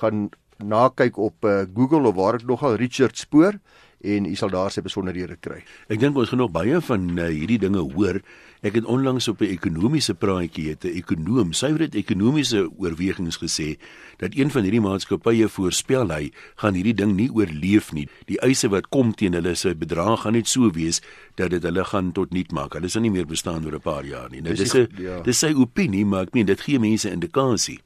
gaan 0.00 0.30
nakyk 0.58 1.16
op 1.16 1.44
uh, 1.44 1.62
Google 1.74 2.08
of 2.08 2.14
waar 2.14 2.34
ek 2.34 2.46
nogal 2.46 2.74
Richard 2.74 3.18
Spoor 3.18 3.58
en 4.02 4.26
u 4.26 4.34
sal 4.34 4.50
daar 4.50 4.70
sy 4.74 4.82
besonderhede 4.82 5.36
kry. 5.40 5.62
Ek 5.88 6.00
dink 6.02 6.16
ons 6.18 6.28
gaan 6.32 6.42
nog 6.42 6.52
baie 6.54 6.80
van 6.80 7.06
uh, 7.18 7.28
hierdie 7.30 7.60
dinge 7.62 7.82
hoor. 7.94 8.20
Ek 8.62 8.76
het 8.78 8.86
onlangs 8.86 9.26
op 9.28 9.40
'n 9.42 9.50
ekonomiese 9.50 10.14
praatjie 10.14 10.68
het 10.70 10.84
'n 10.84 10.94
ekonoom, 10.94 11.52
suiwer 11.52 11.90
dit 11.90 11.94
ekonomiese 11.94 12.70
oorwegings 12.78 13.38
gesê 13.38 13.78
dat 14.18 14.34
een 14.34 14.50
van 14.50 14.62
hierdie 14.62 14.80
maatskappye 14.80 15.48
voorspel 15.48 16.08
hy 16.10 16.30
gaan 16.56 16.74
hierdie 16.74 16.94
ding 16.94 17.16
nie 17.16 17.30
oorleef 17.30 17.92
nie. 17.92 18.08
Die 18.26 18.38
eise 18.40 18.68
wat 18.68 18.88
kom 18.88 19.14
teen 19.14 19.34
hulle 19.34 19.54
se 19.54 19.74
bedrag 19.74 20.20
gaan 20.22 20.32
net 20.32 20.48
so 20.48 20.70
wees 20.70 21.00
dat 21.34 21.50
dit 21.50 21.62
hulle 21.62 21.84
gaan 21.84 22.12
tot 22.12 22.32
niet 22.32 22.52
maak. 22.52 22.72
Hulle 22.74 22.88
sal 22.88 23.02
nie 23.02 23.10
meer 23.10 23.26
bestaan 23.26 23.64
oor 23.64 23.74
'n 23.74 23.80
paar 23.80 24.04
jaar 24.04 24.30
nie. 24.30 24.40
Nou 24.40 24.54
dis 24.54 24.74
'n 24.74 24.88
ja. 24.98 25.22
dis 25.22 25.38
sy 25.38 25.52
opinie, 25.54 26.06
maar 26.06 26.22
ek 26.22 26.34
meen 26.34 26.46
dit 26.46 26.60
gee 26.60 26.78
mense 26.78 27.10
indikasie. 27.10 27.80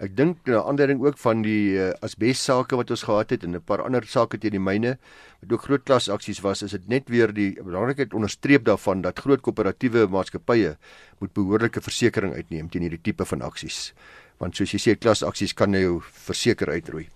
Ek 0.00 0.14
dink 0.16 0.48
'n 0.48 0.56
aandering 0.56 1.02
ook 1.04 1.18
van 1.20 1.42
die 1.44 1.76
uh, 1.76 1.90
asbes 2.00 2.40
sake 2.40 2.76
wat 2.76 2.88
ons 2.90 3.02
gehad 3.04 3.30
het 3.34 3.42
en 3.44 3.52
'n 3.52 3.60
paar 3.60 3.82
ander 3.84 4.00
sake 4.08 4.38
teen 4.40 4.56
die 4.56 4.62
myne 4.68 4.96
wat 5.42 5.52
ook 5.52 5.62
groot 5.68 5.84
klas 5.84 6.08
aksies 6.08 6.40
was, 6.40 6.62
is 6.62 6.70
dit 6.72 6.88
net 6.88 7.10
weer 7.12 7.28
die 7.28 7.52
belangrikheid 7.60 8.14
onderstreep 8.16 8.64
daarvan 8.64 9.02
dat 9.02 9.20
groot 9.20 9.42
koöperatiewe 9.44 10.08
maatskappye 10.08 10.78
moet 11.20 11.32
behoorlike 11.34 11.80
versekerings 11.84 12.34
uitneem 12.34 12.70
teen 12.70 12.82
hierdie 12.82 13.02
tipe 13.02 13.24
van 13.24 13.42
aksies. 13.42 13.92
Want 14.38 14.56
soos 14.56 14.72
jy 14.72 14.80
sê, 14.80 14.96
klas 14.96 15.22
aksies 15.22 15.52
kan 15.52 15.72
jou 15.76 16.00
verseker 16.00 16.72
uitroei. 16.72 17.10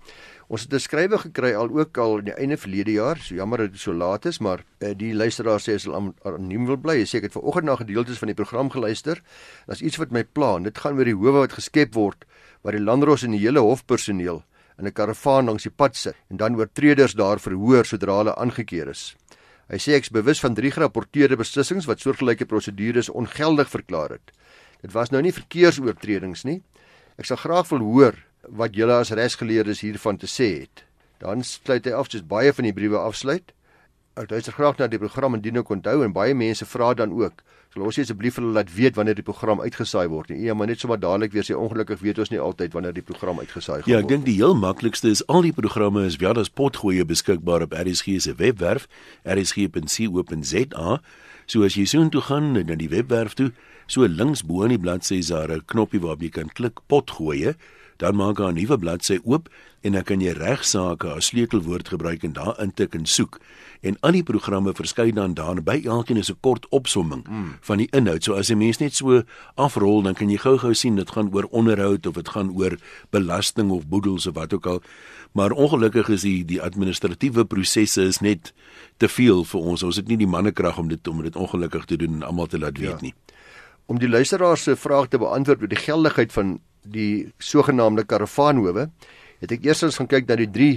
Ons 0.47 0.61
het 0.61 0.73
'n 0.73 0.79
skrywe 0.79 1.17
gekry 1.17 1.55
al 1.55 1.69
ook 1.73 1.97
al 1.97 2.19
in 2.19 2.25
die 2.25 2.37
einde 2.37 2.57
verlede 2.57 2.91
jaar. 2.91 3.17
So 3.17 3.33
jammer 3.33 3.57
dat 3.57 3.71
dit 3.71 3.81
so 3.81 3.93
laat 3.93 4.25
is, 4.25 4.39
maar 4.39 4.63
uh, 4.79 4.93
die 4.93 5.15
luisteraar 5.15 5.59
sê 5.59 5.73
as 5.73 5.85
hulle 5.85 6.13
anoniem 6.23 6.67
wil 6.67 6.77
bly, 6.77 7.01
sê 7.01 7.17
ek 7.17 7.23
het 7.23 7.33
vanoggend 7.33 7.65
na 7.65 7.75
gedeeltes 7.75 8.19
van 8.19 8.27
die 8.27 8.35
program 8.35 8.69
geluister. 8.69 9.23
Daar's 9.65 9.81
iets 9.81 9.97
wat 9.97 10.11
my 10.11 10.23
pla. 10.23 10.59
Dit 10.59 10.77
gaan 10.77 10.97
oor 10.97 11.05
die 11.05 11.17
howe 11.17 11.39
wat 11.39 11.53
geskep 11.53 11.95
word 11.95 12.25
waar 12.65 12.73
die 12.73 12.81
landros 12.81 13.21
en 13.21 13.35
die 13.35 13.43
hele 13.43 13.61
hofpersoneel 13.61 14.41
in 14.79 14.87
'n 14.87 14.91
karavaan 14.91 15.45
langs 15.45 15.63
die 15.63 15.71
pad 15.71 15.95
sit 15.95 16.15
en 16.29 16.37
dan 16.37 16.55
oortreders 16.55 17.13
daar 17.13 17.39
verhoor 17.39 17.85
sodra 17.85 18.17
hulle 18.17 18.35
aangekeer 18.35 18.89
is. 18.89 19.15
Hy 19.69 19.77
sê 19.77 19.93
ek's 19.93 20.09
bewus 20.09 20.39
van 20.39 20.53
drie 20.53 20.71
gerapporteerde 20.71 21.37
beslissings 21.37 21.85
wat 21.85 21.99
soortgelyke 21.99 22.45
prosedures 22.45 23.09
ongeldig 23.09 23.69
verklaar 23.69 24.09
het. 24.09 24.31
Dit 24.81 24.91
was 24.93 25.09
nou 25.11 25.21
nie 25.21 25.33
verkeersoortredings 25.33 26.43
nie. 26.43 26.61
Ek 27.17 27.25
sal 27.25 27.37
graag 27.37 27.69
wil 27.69 27.79
hoor 27.79 28.15
wat 28.49 28.75
julle 28.75 28.93
as 28.93 29.11
regsgeleerdes 29.11 29.81
hiervan 29.81 30.17
te 30.17 30.27
sê 30.27 30.59
het. 30.61 30.83
Dan 31.19 31.43
sluit 31.43 31.85
hy 31.85 31.91
af 31.91 32.09
soos 32.09 32.25
baie 32.25 32.53
van 32.53 32.63
die 32.63 32.73
briewe 32.73 32.97
afsluit. 32.97 33.53
Ek 34.15 34.31
luister 34.31 34.53
graag 34.55 34.77
na 34.79 34.87
die 34.87 34.99
program 34.99 35.33
en 35.35 35.41
dien 35.41 35.57
ook 35.57 35.69
onthou 35.69 36.03
en 36.03 36.13
baie 36.15 36.33
mense 36.33 36.65
vra 36.65 36.93
dan 36.93 37.11
ook 37.11 37.43
Sal 37.75 37.83
ons 37.83 37.97
asseblief 37.99 38.37
hulle 38.39 38.53
laat 38.55 38.69
weet 38.71 38.95
wanneer 38.95 39.17
die 39.17 39.25
program 39.27 39.59
uitgesaai 39.59 40.05
word 40.07 40.29
nie. 40.31 40.45
Ja, 40.45 40.53
maar 40.55 40.69
net 40.69 40.79
sommer 40.79 40.95
dadelik 40.95 41.33
weer 41.35 41.43
sê 41.43 41.57
ongelukkig 41.59 41.99
weet 41.99 42.21
ons 42.23 42.31
nie 42.31 42.39
altyd 42.39 42.71
wanneer 42.71 42.95
die 42.95 43.03
program 43.03 43.41
uitgesaai 43.43 43.81
word. 43.81 43.89
Ja, 43.91 43.99
ek 43.99 44.07
dink 44.07 44.23
die 44.23 44.37
heel 44.37 44.55
maklikste 44.55 45.11
is 45.11 45.25
al 45.27 45.43
die 45.43 45.51
programme 45.51 46.05
is 46.07 46.15
wel 46.21 46.39
as 46.39 46.47
potgoeie 46.47 47.03
beskikbaar 47.03 47.65
op 47.67 47.75
RSG 47.75 48.15
se 48.23 48.37
webwerf 48.39 48.87
rsg.co.za. 49.27 50.95
So 51.51 51.67
as 51.67 51.75
jy 51.75 51.83
soontoe 51.83 52.23
gaan 52.29 52.53
na 52.55 52.79
die 52.79 52.87
webwerf 52.95 53.35
toe, 53.35 53.49
so 53.91 54.07
links 54.07 54.45
bo 54.47 54.63
in 54.63 54.77
die 54.77 54.79
bladsy 54.79 55.19
is 55.19 55.33
daar 55.35 55.51
'n 55.51 55.67
knoppie 55.67 55.99
waarop 55.99 56.23
jy 56.23 56.31
kan 56.31 56.47
klik 56.47 56.79
potgoeie 56.87 57.57
dan 57.97 58.15
maak 58.15 58.37
hy 58.37 58.51
'n 58.51 58.55
nuwe 58.55 58.77
bladsy 58.77 59.19
oop 59.23 59.49
en 59.81 59.91
dan 59.91 60.03
kan 60.03 60.21
jy 60.21 60.33
regsaake 60.33 61.07
as 61.13 61.25
sleutelwoord 61.25 61.87
gebruik 61.87 62.23
en 62.23 62.33
daar 62.33 62.59
intik 62.61 62.95
en 62.95 63.05
soek. 63.05 63.39
En 63.81 63.97
al 64.01 64.17
die 64.17 64.23
programme 64.23 64.73
verskyn 64.73 65.15
dan 65.15 65.33
daar 65.37 65.61
by 65.61 65.81
elkeen 65.85 66.17
is 66.17 66.31
'n 66.31 66.37
kort 66.41 66.65
opsomming 66.69 67.27
mm. 67.27 67.57
van 67.61 67.77
die 67.77 67.87
inhoud. 67.91 68.23
So 68.23 68.33
as 68.33 68.49
'n 68.49 68.57
mens 68.57 68.77
net 68.77 68.95
so 68.95 69.21
afrol, 69.55 70.01
dan 70.01 70.13
kan 70.13 70.29
jy 70.29 70.37
gou-gou 70.37 70.73
sien 70.73 70.95
dit 70.95 71.11
gaan 71.11 71.29
oor 71.33 71.47
onderhoud 71.51 72.05
of 72.05 72.13
dit 72.13 72.29
gaan 72.29 72.49
oor 72.49 72.77
belasting 73.09 73.71
of 73.71 73.87
boedels 73.87 74.27
of 74.27 74.33
wat 74.33 74.53
ook 74.53 74.65
al. 74.65 74.81
Maar 75.31 75.51
ongelukkig 75.51 76.09
is 76.09 76.21
die 76.21 76.45
die 76.45 76.61
administratiewe 76.61 77.45
prosesse 77.45 78.01
is 78.01 78.19
net 78.19 78.53
te 78.97 79.07
veel 79.07 79.43
vir 79.43 79.59
ons. 79.59 79.83
Ons 79.83 79.95
het 79.95 80.07
nie 80.07 80.17
die 80.17 80.27
mannekrag 80.27 80.77
om 80.77 80.87
dit 80.87 81.07
om 81.07 81.21
dit 81.21 81.35
ongelukkig 81.35 81.85
te 81.85 81.97
doen 81.97 82.13
en 82.13 82.23
almal 82.23 82.47
te 82.47 82.59
laat 82.59 82.77
weet 82.77 82.89
ja. 82.89 83.01
nie. 83.01 83.13
Om 83.85 83.99
die 83.99 84.09
luisteraars 84.09 84.63
se 84.63 84.75
vraag 84.75 85.07
te 85.07 85.17
beantwoord 85.17 85.61
oor 85.61 85.67
die 85.67 85.77
geldigheid 85.77 86.33
van 86.33 86.59
die 86.85 87.33
sogenaamde 87.39 88.05
karavaanhowe, 88.05 88.89
het 89.41 89.51
ek 89.51 89.65
eers 89.65 89.83
eens 89.83 89.97
gaan 89.97 90.07
kyk 90.07 90.27
na 90.27 90.35
die 90.35 90.51
drie 90.51 90.75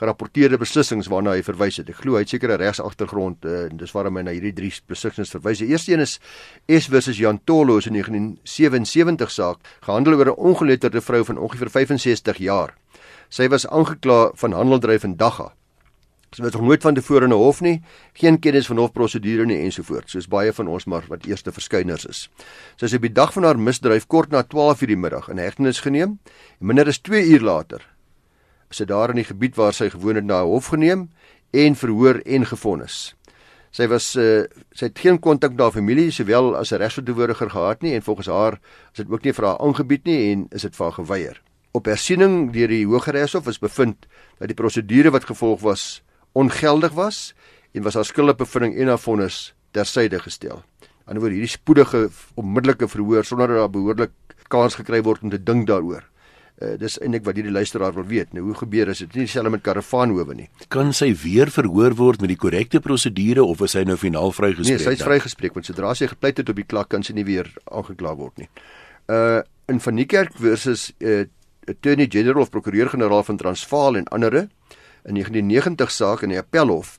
gerapporteerde 0.00 0.56
beslissings 0.60 1.10
waarna 1.12 1.34
hy 1.36 1.42
verwys 1.44 1.76
het. 1.80 1.90
Ek 1.92 2.00
glo 2.00 2.16
hy 2.16 2.24
het 2.24 2.32
seker 2.32 2.54
'n 2.54 2.60
regsagtergrond 2.62 3.44
uh, 3.44 3.68
en 3.68 3.76
dis 3.76 3.92
waarom 3.92 4.16
hy 4.16 4.22
na 4.24 4.32
hierdie 4.32 4.54
drie 4.56 4.72
beslissings 4.88 5.32
verwys. 5.36 5.60
Die 5.60 5.68
eerste 5.68 5.92
een 5.92 6.00
is 6.00 6.18
S 6.68 6.88
versus 6.88 7.18
Jan 7.18 7.40
Tollo 7.44 7.76
in 7.84 7.92
1977 8.00 9.30
saak, 9.30 9.58
gehandel 9.84 10.16
oor 10.16 10.32
'n 10.32 10.40
ongeletterde 10.40 11.00
vrou 11.00 11.24
van 11.24 11.38
ongeveer 11.38 11.70
65 11.70 12.38
jaar. 12.38 12.74
Sy 13.28 13.48
was 13.48 13.66
aangekla 13.66 14.32
van 14.34 14.52
handeldryf 14.52 15.04
in 15.04 15.16
dagga. 15.16 15.52
Sy 16.30 16.44
het 16.44 16.54
nog 16.54 16.62
nooit 16.62 16.82
van 16.82 16.94
tevore 16.94 17.24
in 17.24 17.32
'n 17.32 17.36
hof 17.36 17.60
nie, 17.60 17.82
geen 18.12 18.38
kennis 18.38 18.66
van 18.66 18.76
hofprosedure 18.76 19.46
nie 19.46 19.58
ensovoorts, 19.64 20.12
soos 20.12 20.28
baie 20.28 20.52
van 20.52 20.68
ons 20.68 20.84
maar 20.84 21.02
wat 21.08 21.26
eerste 21.26 21.52
verskyners 21.52 22.04
is. 22.06 22.28
Sy 22.76 22.84
is 22.84 22.94
op 22.94 23.02
die 23.02 23.12
dag 23.12 23.32
van 23.32 23.42
haar 23.42 23.58
misdryf 23.58 24.06
kort 24.06 24.30
na 24.30 24.42
12:00 24.42 24.86
die 24.86 24.96
middag 24.96 25.28
in 25.28 25.38
hegtenis 25.38 25.80
geneem 25.80 26.18
en 26.60 26.66
minder 26.66 26.86
as 26.86 26.98
2 26.98 27.26
uur 27.26 27.40
later 27.40 27.80
is 28.70 28.76
sy 28.76 28.84
daar 28.84 29.10
in 29.10 29.16
die 29.16 29.24
gebied 29.24 29.56
waar 29.56 29.72
sy 29.72 29.90
gewoon 29.90 30.14
het 30.14 30.24
na 30.24 30.42
'n 30.42 30.46
hof 30.46 30.66
geneem 30.66 31.10
en 31.50 31.74
verhoor 31.74 32.20
en 32.24 32.46
gefonnis. 32.46 33.16
Sy 33.70 33.86
was 33.86 34.16
uh, 34.16 34.44
sy 34.72 34.86
het 34.86 34.98
geen 34.98 35.18
kontak 35.18 35.50
met 35.50 35.60
haar 35.60 35.72
familie 35.72 36.10
sowel 36.10 36.56
as 36.56 36.72
'n 36.72 36.78
regsverteenwoordiger 36.78 37.50
gehad 37.50 37.82
nie 37.82 37.94
en 37.94 38.02
volgens 38.02 38.26
haar 38.26 38.60
is 38.92 38.96
dit 38.96 39.10
ook 39.10 39.24
nie 39.24 39.32
vir 39.32 39.46
haar 39.46 39.58
aangebied 39.58 40.04
nie 40.04 40.32
en 40.32 40.46
is 40.50 40.62
dit 40.62 40.76
vir 40.76 40.84
haar 40.84 40.94
geweier. 40.94 41.42
Op 41.72 41.84
hersiening 41.86 42.52
deur 42.52 42.68
die 42.68 42.86
Hooggeregshof 42.86 43.46
is 43.46 43.58
bevind 43.58 44.06
dat 44.38 44.48
die 44.48 44.54
prosedure 44.54 45.10
wat 45.10 45.24
gevolg 45.24 45.60
was 45.60 46.02
ongeldig 46.32 46.92
was 46.92 47.32
en 47.72 47.82
was 47.82 47.94
haar 47.94 48.04
skuldbevinding 48.04 48.76
en 48.76 48.92
haar 48.94 49.02
vonnis 49.02 49.52
tersyde 49.70 50.20
gestel. 50.22 50.62
Aan 51.06 51.18
die 51.18 51.24
ander 51.24 51.34
hierdie 51.34 51.50
spoedige 51.50 52.08
onmiddellike 52.38 52.88
verhoor 52.88 53.26
sonder 53.26 53.50
dat 53.50 53.64
daar 53.64 53.74
behoorlik 53.74 54.14
kans 54.50 54.76
gekry 54.78 55.02
word 55.06 55.22
om 55.22 55.30
te 55.30 55.38
dink 55.42 55.68
daaroor. 55.70 56.04
Uh, 56.60 56.74
dis 56.76 56.98
eintlik 57.00 57.24
wat 57.24 57.38
hierdie 57.38 57.54
luisteraar 57.54 57.94
wil 57.96 58.04
weet. 58.04 58.34
Nou 58.36 58.44
hoe 58.44 58.54
gebeur 58.58 58.90
is 58.92 59.00
dit 59.00 59.14
nie 59.16 59.24
dieselfde 59.24 59.52
met 59.54 59.62
Karavaanhowe 59.64 60.34
nie. 60.36 60.48
Kan 60.68 60.92
sy 60.96 61.08
weer 61.22 61.48
verhoor 61.54 61.96
word 61.96 62.20
met 62.20 62.34
die 62.34 62.38
korrekte 62.40 62.82
prosedure 62.84 63.46
of 63.46 63.62
is 63.64 63.72
sy 63.78 63.86
nou 63.88 63.96
finaal 64.00 64.34
vrygespreek? 64.36 64.76
Nee, 64.76 64.84
sy 64.84 64.98
is 64.98 65.06
vrygespreek 65.06 65.56
want 65.56 65.70
sodra 65.70 65.94
sy 65.96 66.10
gepleit 66.10 66.42
het 66.42 66.52
op 66.52 66.60
die 66.60 66.66
klak 66.68 66.90
kan 66.92 67.06
sy 67.06 67.16
nie 67.16 67.24
weer 67.24 67.48
aangekla 67.70 68.12
word 68.18 68.44
nie. 68.44 68.50
Uh 69.08 69.40
in 69.70 69.78
van 69.78 69.94
Niekerk 69.94 70.34
versus 70.34 70.90
uh 70.98 71.22
Attorney 71.70 72.08
General 72.10 72.42
of 72.42 72.50
Prokureur-generaal 72.50 73.22
van 73.22 73.36
Transvaal 73.38 73.96
en 73.96 74.08
ander 74.10 74.48
in 75.04 75.14
1990 75.14 75.90
saak 75.90 76.22
in 76.22 76.34
die 76.34 76.38
Appelhof 76.38 76.98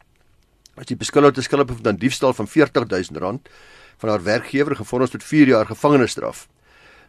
as 0.80 0.88
die 0.90 0.98
beskuldigde 0.98 1.44
skuldig 1.44 1.68
bevind 1.68 1.88
aan 1.88 2.00
diefstal 2.02 2.34
van 2.34 2.48
R40000 2.48 3.50
van 4.02 4.10
haar 4.10 4.24
werkgewer 4.24 4.76
gevonnis 4.76 5.14
tot 5.14 5.24
4 5.24 5.48
jaar 5.48 5.68
gevangenisstraf. 5.70 6.48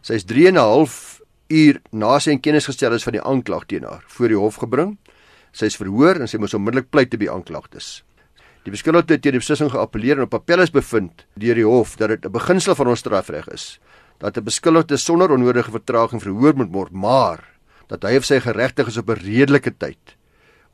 Sy 0.03 0.19
is 0.19 0.27
3 0.29 0.49
en 0.49 0.55
'n 0.55 0.61
half 0.61 1.21
uur 1.49 1.81
na 1.93 2.19
sy 2.19 2.31
in 2.31 2.41
kennis 2.41 2.67
gestel 2.67 2.93
is 2.93 3.05
van 3.05 3.13
die 3.13 3.23
aanklag 3.23 3.67
teen 3.67 3.85
haar 3.85 4.05
voor 4.07 4.29
die 4.29 4.37
hof 4.37 4.57
gebring. 4.57 4.99
Sy 5.53 5.67
is 5.67 5.77
verhoor 5.77 6.21
en 6.21 6.29
sy 6.29 6.39
moes 6.39 6.55
onmiddellik 6.55 6.91
pleit 6.91 7.11
te 7.11 7.17
by 7.17 7.29
aanklagtes. 7.29 8.03
Die 8.65 8.71
beskuldigde 8.71 9.15
het 9.15 9.23
teen 9.23 9.33
die 9.33 9.43
beslissing 9.43 9.71
geappeleer 9.71 10.17
en 10.17 10.23
op 10.23 10.35
appel 10.35 10.61
is 10.61 10.71
bevind 10.71 11.27
deur 11.35 11.55
die 11.55 11.67
hof 11.67 11.97
dat 11.97 12.09
dit 12.09 12.25
'n 12.25 12.33
beginsel 12.33 12.75
van 12.75 12.89
ons 12.89 12.99
strafreg 12.99 13.49
is 13.49 13.81
dat 14.19 14.37
'n 14.37 14.45
beskuldigde 14.45 14.97
sonder 14.97 15.31
onnodige 15.31 15.71
vertraging 15.71 16.23
verhoor 16.23 16.55
moet 16.55 16.73
word, 16.73 16.93
maar 16.93 17.45
dat 17.89 18.03
hy 18.03 18.17
of 18.17 18.25
sy 18.25 18.41
geregtig 18.41 18.87
is 18.87 18.97
op 18.97 19.11
'n 19.11 19.21
redelike 19.25 19.77
tyd 19.79 20.17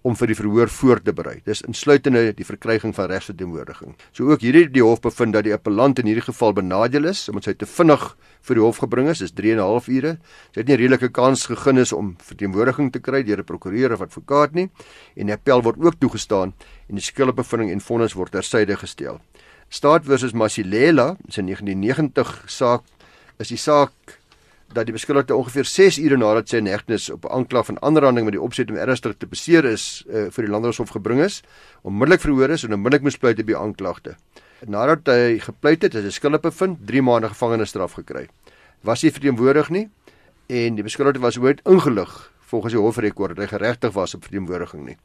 om 0.08 0.16
vir 0.16 0.32
die 0.32 0.36
verhoor 0.38 0.70
voor 0.72 1.02
te 1.04 1.12
berei. 1.12 1.36
Dis 1.44 1.60
insluitende 1.68 2.32
die 2.36 2.46
verkryging 2.46 2.94
van 2.96 3.10
regsverteenwoordiging. 3.10 3.94
So 4.16 4.30
ook 4.32 4.44
hierdie 4.44 4.66
die 4.72 4.84
hof 4.84 5.02
bevind 5.04 5.36
dat 5.36 5.44
die 5.44 5.52
appellant 5.52 6.00
in 6.00 6.08
hierdie 6.08 6.24
geval 6.24 6.54
benadeel 6.56 7.10
is 7.10 7.26
omdat 7.28 7.50
hy 7.50 7.56
te 7.60 7.68
vinnig 7.68 8.06
vir 8.48 8.58
die 8.58 8.64
hof 8.64 8.80
gebring 8.80 9.10
is, 9.12 9.20
dis 9.20 9.34
3 9.36 9.52
en 9.52 9.58
'n 9.58 9.68
half 9.68 9.88
ure. 9.88 10.16
Sy 10.54 10.60
het 10.60 10.68
nie 10.68 10.76
'n 10.76 10.80
redelike 10.80 11.12
kans 11.12 11.46
gegee 11.46 11.80
is 11.80 11.92
om 11.92 12.16
verteenwoordiging 12.18 12.92
te 12.92 13.00
kry 13.00 13.22
deur 13.22 13.38
'n 13.38 13.44
prokureur 13.44 13.92
of 13.92 14.00
advokaat 14.00 14.54
nie 14.54 14.70
en 15.16 15.26
die 15.26 15.34
appel 15.34 15.62
word 15.62 15.76
ook 15.78 16.00
toegestaan 16.00 16.54
en 16.88 16.94
die 16.94 17.04
skuldbevinding 17.04 17.70
en 17.70 17.80
vonnis 17.80 18.14
word 18.14 18.32
tersyde 18.32 18.76
gestel. 18.76 19.20
Staat 19.68 20.04
versus 20.04 20.32
Masilela, 20.32 21.16
sy 21.28 21.42
1990 21.42 22.44
saak 22.46 22.82
is 23.38 23.48
die 23.48 23.58
saak 23.58 24.17
dat 24.72 24.86
die 24.88 24.92
beskuldigde 24.92 25.36
ongeveer 25.36 25.64
6 25.64 25.98
ure 26.02 26.18
nadat 26.20 26.50
sy 26.50 26.60
in 26.60 26.68
hegtenis 26.68 27.08
op 27.12 27.26
aanklag 27.32 27.66
van 27.70 27.78
aanranding 27.84 28.26
met 28.28 28.36
die 28.36 28.42
opset 28.42 28.70
om 28.70 28.76
ernstig 28.76 29.16
te 29.16 29.28
beseer 29.30 29.64
is 29.64 30.04
uh, 30.08 30.26
vir 30.34 30.44
die 30.44 30.52
landdroshof 30.52 30.92
gebring 30.92 31.22
is, 31.24 31.40
onmiddellik 31.88 32.24
verhoor 32.24 32.52
is 32.52 32.66
en 32.66 32.76
onmiddellik 32.76 33.06
moes 33.08 33.16
pleit 33.20 33.40
by 33.48 33.56
aanklagte. 33.56 34.16
Nadat 34.68 35.08
hy 35.08 35.38
gepleit 35.40 35.86
het, 35.86 35.96
is 35.96 36.04
hy 36.04 36.12
skuldig 36.12 36.42
bevind, 36.44 36.82
3 36.88 37.02
maande 37.06 37.32
gevangenisstraf 37.32 37.96
gekry. 38.00 38.26
Was 38.84 39.06
hy 39.06 39.12
verteenwoordig 39.14 39.72
nie 39.72 39.86
en 40.52 40.76
die 40.76 40.84
beskuldigde 40.84 41.22
was 41.24 41.38
ooit 41.40 41.64
ingelig 41.68 42.12
volgens 42.48 42.72
die 42.72 42.80
hofrekord 42.80 43.36
dat 43.36 43.44
hy 43.44 43.50
geregtig 43.56 43.92
was 43.96 44.16
op 44.16 44.24
verteenwoordiging 44.24 44.86
nie. 44.86 44.96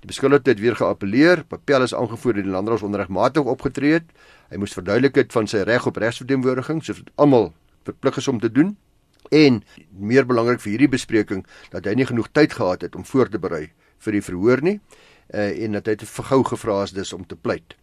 Die 0.00 0.08
beskuldigde 0.08 0.52
het 0.52 0.60
weer 0.60 0.76
geappeleer, 0.76 1.42
papel 1.48 1.84
is 1.84 1.94
aangevoer 1.96 2.38
dat 2.38 2.48
die 2.48 2.52
landdros 2.52 2.84
onregmatig 2.84 3.48
opgetree 3.48 3.98
het. 3.98 4.08
Hy 4.52 4.60
moes 4.60 4.76
verduidelik 4.76 5.16
het 5.20 5.36
van 5.36 5.48
sy 5.48 5.64
reg 5.68 5.88
op 5.88 6.00
regsverteenwoordiging 6.00 6.82
soos 6.84 7.04
almal 7.20 7.50
verplig 7.86 8.20
is 8.20 8.28
om 8.28 8.40
te 8.42 8.50
doen 8.52 8.76
en 9.30 9.62
meer 9.90 10.26
belangrik 10.26 10.60
vir 10.60 10.70
hierdie 10.70 10.92
bespreking 10.92 11.46
dat 11.72 11.86
hy 11.86 11.94
nie 11.94 12.06
genoeg 12.06 12.28
tyd 12.32 12.52
gehad 12.52 12.82
het 12.82 12.96
om 12.96 13.04
voor 13.04 13.28
te 13.28 13.38
berei 13.38 13.70
vir 14.04 14.12
die 14.12 14.22
verhoor 14.22 14.62
nie 14.62 14.78
uh, 15.34 15.64
en 15.64 15.72
dat 15.78 15.86
hy 15.86 15.96
te 16.00 16.06
vergou 16.06 16.42
gevra 16.44 16.82
is 16.84 16.94
dis 16.96 17.12
om 17.12 17.24
te 17.26 17.36
pleit. 17.36 17.76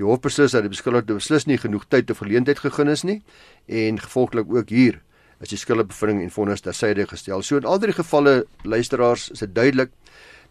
Die 0.00 0.06
hof 0.06 0.22
beslis 0.24 0.54
dat 0.56 0.64
die 0.64 0.72
beskuldigde 0.72 1.18
beslis 1.18 1.46
nie 1.46 1.58
genoeg 1.60 1.84
tyd 1.92 2.10
of 2.10 2.22
geleentheid 2.22 2.62
gegee 2.62 2.88
is 2.90 3.04
nie 3.04 3.20
en 3.66 4.00
gevolglik 4.00 4.50
ook 4.50 4.72
hier 4.72 5.00
is 5.40 5.52
die 5.52 5.58
skuldbevinding 5.60 6.20
en 6.24 6.32
vonnis 6.32 6.60
tersyde 6.60 7.06
gestel. 7.08 7.42
So 7.42 7.56
in 7.56 7.68
al 7.68 7.80
drie 7.80 7.94
gevalle 7.96 8.44
luisteraars 8.64 9.30
is 9.32 9.40
dit 9.40 9.54
duidelik 9.54 9.92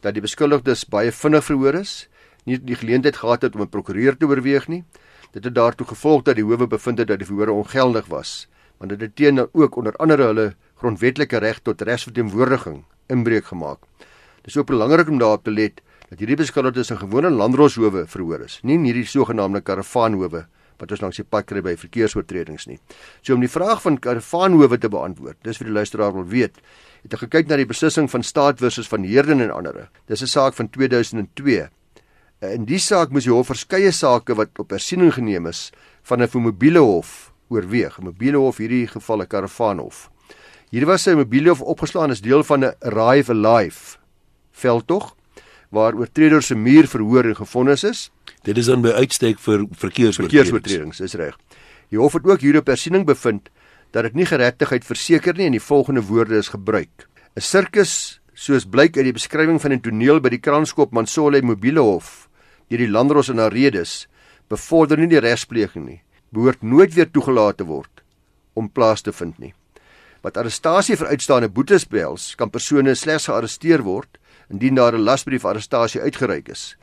dat 0.02 0.16
die 0.16 0.24
beskuldigdes 0.24 0.88
baie 0.90 1.12
vinnig 1.14 1.44
verhoor 1.46 1.78
is, 1.82 2.08
nie 2.50 2.58
die 2.58 2.78
geleentheid 2.80 3.20
gehad 3.22 3.44
het 3.46 3.56
om 3.56 3.62
'n 3.62 3.70
prokureur 3.70 4.18
te 4.18 4.26
oorweeg 4.26 4.68
nie. 4.68 4.84
Dit 5.34 5.44
het 5.44 5.54
daartoe 5.54 5.86
gevolg 5.86 6.24
dat 6.24 6.36
die 6.36 6.44
howe 6.44 6.68
bevind 6.68 6.98
het 6.98 7.08
dat 7.08 7.20
die 7.20 7.28
verhoor 7.28 7.54
ongeldig 7.54 8.06
was 8.08 8.48
want 8.80 8.96
dit 8.96 9.02
het 9.04 9.16
teen 9.16 9.44
ook 9.44 9.76
onder 9.78 9.96
andere 10.00 10.32
hulle 10.32 10.48
grondwetlike 10.80 11.40
reg 11.44 11.60
tot 11.64 11.82
regsverteenwoordiging 11.82 12.84
inbreuk 13.12 13.52
gemaak. 13.52 13.84
Dis 14.48 14.58
ook 14.58 14.70
belangrik 14.72 15.10
om 15.12 15.20
daarop 15.20 15.44
te 15.44 15.52
let 15.52 15.82
dat 16.10 16.22
hierdie 16.22 16.40
beskuldigdes 16.40 16.90
in 16.94 16.98
gewone 16.98 17.30
landroshowe 17.30 18.06
verhoor 18.10 18.46
is, 18.48 18.60
nie 18.64 18.80
in 18.80 18.88
hierdie 18.88 19.06
sogenaamde 19.06 19.62
karavaanhowe 19.62 20.46
wat 20.80 20.94
ons 20.96 21.02
langs 21.04 21.20
die 21.20 21.28
pad 21.28 21.46
kry 21.50 21.62
by 21.62 21.74
verkeersoortredings 21.76 22.70
nie. 22.70 22.78
So 23.22 23.36
om 23.36 23.44
die 23.44 23.52
vraag 23.52 23.82
van 23.84 24.00
karavaanhowe 24.00 24.80
te 24.80 24.90
beantwoord, 24.92 25.38
dis 25.44 25.60
vir 25.60 25.68
die 25.68 25.76
luisteraar 25.76 26.16
wil 26.16 26.26
weet, 26.32 26.62
het 27.04 27.18
ek 27.18 27.26
gekyk 27.26 27.50
na 27.50 27.60
die 27.60 27.68
beslissing 27.68 28.08
van 28.12 28.24
staat 28.24 28.64
versus 28.64 28.88
van 28.88 29.04
Heerden 29.08 29.44
en 29.44 29.52
ander. 29.52 29.90
Dis 30.08 30.24
'n 30.24 30.32
saak 30.32 30.56
van 30.56 30.70
2002. 30.70 31.68
In 32.42 32.66
die 32.66 32.80
saak 32.80 33.12
moes 33.12 33.26
die 33.28 33.34
hof 33.34 33.48
verskeie 33.48 33.92
sake 33.92 34.34
wat 34.36 34.60
op 34.60 34.72
hersiening 34.72 35.12
geneem 35.14 35.48
is 35.48 35.72
van 36.04 36.22
'n 36.24 36.30
mobiele 36.40 36.80
hof 36.80 37.29
oorweeg, 37.50 37.98
'n 38.00 38.04
mobiele 38.04 38.38
hof 38.38 38.58
hierdie 38.58 38.88
geval 38.88 39.22
'n 39.22 39.28
karavaanhof. 39.28 40.10
Hier 40.70 40.86
was 40.86 41.04
sy 41.04 41.14
mobiele 41.14 41.50
hof 41.50 41.62
opgeslaan 41.62 42.12
as 42.12 42.22
deel 42.22 42.44
van 42.44 42.64
'n 42.64 42.76
Arrive 42.80 43.32
Alive 43.32 43.98
veldtog 44.52 45.16
waar 45.70 45.94
oortreders 45.94 46.48
se 46.48 46.56
muur 46.56 46.88
verhoor 46.88 47.26
en 47.26 47.36
gefonnis 47.36 47.84
is. 47.84 48.12
Dit 48.44 48.58
is 48.58 48.66
dan 48.66 48.82
by 48.82 48.90
uitstek 48.90 49.40
vir 49.40 49.66
verkeersoortredings. 49.72 50.50
Verkeersoortredings, 50.50 51.00
is 51.00 51.14
reg. 51.14 51.38
Die 51.90 52.00
hof 52.00 52.14
het 52.14 52.26
ook 52.26 52.42
hierop 52.42 52.68
hersiening 52.68 53.06
bevind 53.06 53.50
dat 53.92 54.04
dit 54.04 54.14
nie 54.14 54.26
geregtigheid 54.26 54.86
verseker 54.86 55.38
nie 55.38 55.46
en 55.46 55.52
die 55.52 55.62
volgende 55.62 56.02
woorde 56.02 56.38
is 56.38 56.50
gebruik. 56.50 57.08
'n 57.36 57.42
Sirkus 57.42 58.22
soos 58.34 58.66
blyk 58.66 58.98
uit 58.98 59.06
die 59.06 59.14
beskrywing 59.14 59.62
van 59.62 59.74
'n 59.74 59.82
toneel 59.82 60.20
by 60.20 60.30
die 60.30 60.40
Kranskop 60.40 60.92
Mansole 60.92 61.42
mobiele 61.42 61.82
hof 61.82 62.30
deur 62.70 62.78
die 62.78 62.90
landros 62.90 63.30
en 63.30 63.38
haar 63.38 63.54
redes 63.54 64.08
bevorder 64.48 64.98
nie 64.98 65.08
die 65.08 65.20
regspleging 65.20 65.86
nie 65.86 66.02
behoort 66.32 66.62
nooit 66.62 66.94
weer 66.94 67.12
toegelaat 67.12 67.58
te 67.58 67.66
word 67.66 68.04
om 68.54 68.70
plaas 68.70 69.02
te 69.02 69.12
vind 69.12 69.38
nie. 69.40 69.54
Wat 70.22 70.38
arrestasie 70.38 70.98
vir 71.00 71.14
uitstaande 71.14 71.50
boetes 71.50 71.88
behels, 71.88 72.34
kan 72.36 72.52
persone 72.52 72.96
slegs 72.96 73.30
gearresteer 73.30 73.84
word 73.86 74.20
indien 74.50 74.76
daar 74.76 74.94
'n 74.96 75.04
lasbrief 75.04 75.46
arrestasie 75.46 76.02
uitgereik 76.02 76.50
is. 76.50 76.76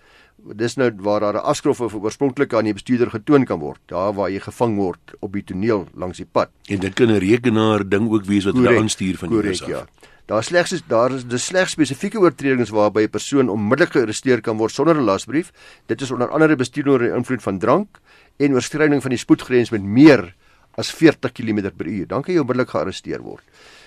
Dis 0.54 0.76
nou 0.76 0.90
waar 0.96 1.20
daar 1.20 1.34
'n 1.34 1.44
afskrif 1.44 1.80
of 1.80 1.94
oorspronklik 1.94 2.54
aan 2.54 2.64
die 2.64 2.72
bestuurder 2.72 3.10
getoon 3.10 3.44
kan 3.44 3.58
word, 3.58 3.80
daar 3.86 4.12
waar 4.14 4.30
jy 4.30 4.40
gevang 4.40 4.76
word 4.76 5.14
op 5.20 5.32
die 5.32 5.44
toneel 5.44 5.88
langs 5.94 6.16
die 6.16 6.28
pad. 6.32 6.50
En 6.68 6.78
dit 6.78 6.94
kan 6.94 7.08
'n 7.10 7.18
rekenaar 7.18 7.88
ding 7.88 8.10
ook 8.10 8.24
wees 8.24 8.44
wat 8.44 8.54
hulle 8.54 8.78
aanstuur 8.78 9.16
van 9.16 9.28
die 9.28 9.50
af. 9.50 9.68
Ja. 9.68 9.86
Daar 10.26 10.42
slegs 10.42 10.72
is 10.72 10.82
daar 10.90 11.12
is 11.14 11.22
dis 11.24 11.44
slegs 11.46 11.76
spesifieke 11.76 12.18
oortredings 12.18 12.72
waarby 12.74 13.04
'n 13.06 13.10
persoon 13.10 13.48
onmiddellik 13.48 13.92
gearresteer 13.92 14.40
kan 14.40 14.56
word 14.56 14.72
sonder 14.72 14.96
'n 14.96 15.04
lasbrief. 15.04 15.52
Dit 15.86 16.00
is 16.00 16.10
onder 16.10 16.28
andere 16.30 16.56
bestuur 16.56 16.88
onder 16.88 17.14
invloed 17.14 17.42
van 17.42 17.58
drank, 17.58 18.00
en 18.36 18.54
oorskriding 18.54 19.02
van 19.02 19.10
die 19.10 19.18
spoedgrens 19.18 19.70
met 19.70 19.82
meer 19.82 20.34
as 20.76 20.90
40 20.90 21.32
km/h, 21.32 22.06
dan 22.08 22.22
kan 22.22 22.34
jy 22.34 22.40
onmiddellik 22.40 22.68
gearresteer 22.74 23.22
word. 23.22 23.44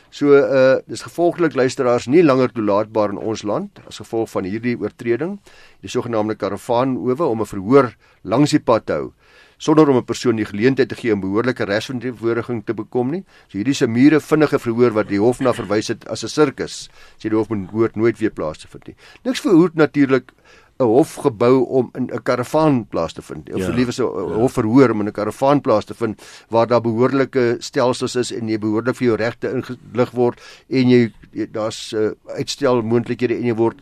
So 0.10 0.34
uh 0.34 0.79
dis 0.88 1.01
gevolglik 1.05 1.53
luisteraars 1.53 2.08
nie 2.08 2.24
langer 2.24 2.50
toelaatbaar 2.50 3.10
in 3.10 3.17
ons 3.17 3.43
land 3.43 3.79
as 3.88 3.98
gevolg 4.01 4.29
van 4.29 4.43
hierdie 4.43 4.77
oortreding, 4.79 5.39
die 5.81 5.89
sogenaamde 5.89 6.36
karavaanowe 6.36 7.24
om 7.24 7.41
'n 7.41 7.46
verhoor 7.46 7.96
langs 8.24 8.51
die 8.51 8.60
pad 8.60 8.86
te 8.86 8.93
hou 8.93 9.13
sonder 9.59 9.89
om 9.89 9.97
'n 9.97 10.05
persoon 10.05 10.35
die 10.35 10.45
geleentheid 10.45 10.89
te 10.89 10.95
gee 10.95 11.13
om 11.13 11.19
behoorlike 11.19 11.63
regsverteenwoordiging 11.63 12.63
te 12.65 12.73
bekom 12.73 13.11
nie. 13.11 13.23
So 13.47 13.57
hierdie 13.57 13.75
se 13.75 13.87
mure 13.87 14.19
vinnige 14.19 14.59
verhoor 14.59 14.91
wat 14.91 15.07
die 15.07 15.19
hof 15.19 15.39
na 15.39 15.53
verwys 15.53 15.87
het 15.87 16.07
as 16.07 16.23
'n 16.23 16.27
sirkus, 16.27 16.89
sê 17.17 17.29
die 17.29 17.37
hof 17.37 17.49
moet 17.49 17.95
nooit 17.95 18.17
weer 18.19 18.31
plaas 18.31 18.57
te 18.57 18.67
vind 18.67 18.87
nie. 18.87 18.95
Niks 19.23 19.41
verhoed 19.41 19.75
natuurlik 19.75 20.31
'n 20.79 20.87
hof 20.87 21.15
gebou 21.15 21.65
om 21.67 21.89
in 21.93 22.07
'n 22.07 22.23
karavaanplaas 22.23 23.13
te 23.13 23.21
vind. 23.21 23.53
Of 23.53 23.59
ja, 23.59 23.69
liewer 23.69 23.93
so 23.93 24.07
'n 24.07 24.29
ja. 24.29 24.35
hof 24.35 24.53
verhoor 24.53 24.89
om 24.89 24.99
in 24.99 25.07
'n 25.07 25.11
karavaanplaas 25.11 25.85
te 25.85 25.93
vind 25.93 26.21
waar 26.47 26.67
daar 26.67 26.81
behoorlike 26.81 27.55
stelsels 27.59 28.15
is 28.15 28.31
en 28.31 28.47
jy 28.47 28.57
behoorlik 28.57 28.95
vir 28.95 29.07
jou 29.07 29.17
regte 29.17 29.51
ingelig 29.51 30.11
word 30.11 30.41
en 30.69 30.89
jy, 30.89 31.11
jy 31.31 31.47
daar's 31.51 31.93
uh, 31.93 32.11
uitstel 32.25 32.81
moontlikhede 32.81 33.35
en 33.35 33.45
jy 33.45 33.55
word 33.55 33.75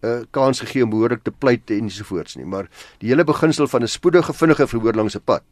uh, 0.00 0.10
eh, 0.10 0.20
kans 0.30 0.60
gegee 0.60 0.84
om 0.84 0.90
behoorlik 0.90 1.22
te 1.22 1.30
pleit 1.30 1.70
en 1.70 1.88
ensovoorts 1.88 2.36
nie. 2.36 2.46
Maar 2.46 2.68
die 2.98 3.08
hele 3.08 3.24
beginsel 3.24 3.68
van 3.68 3.82
'n 3.82 3.88
spoedige 3.88 4.32
vinnige 4.32 4.66
verhoor 4.66 4.94
langs 4.94 5.16
'n 5.16 5.24
pad 5.24 5.44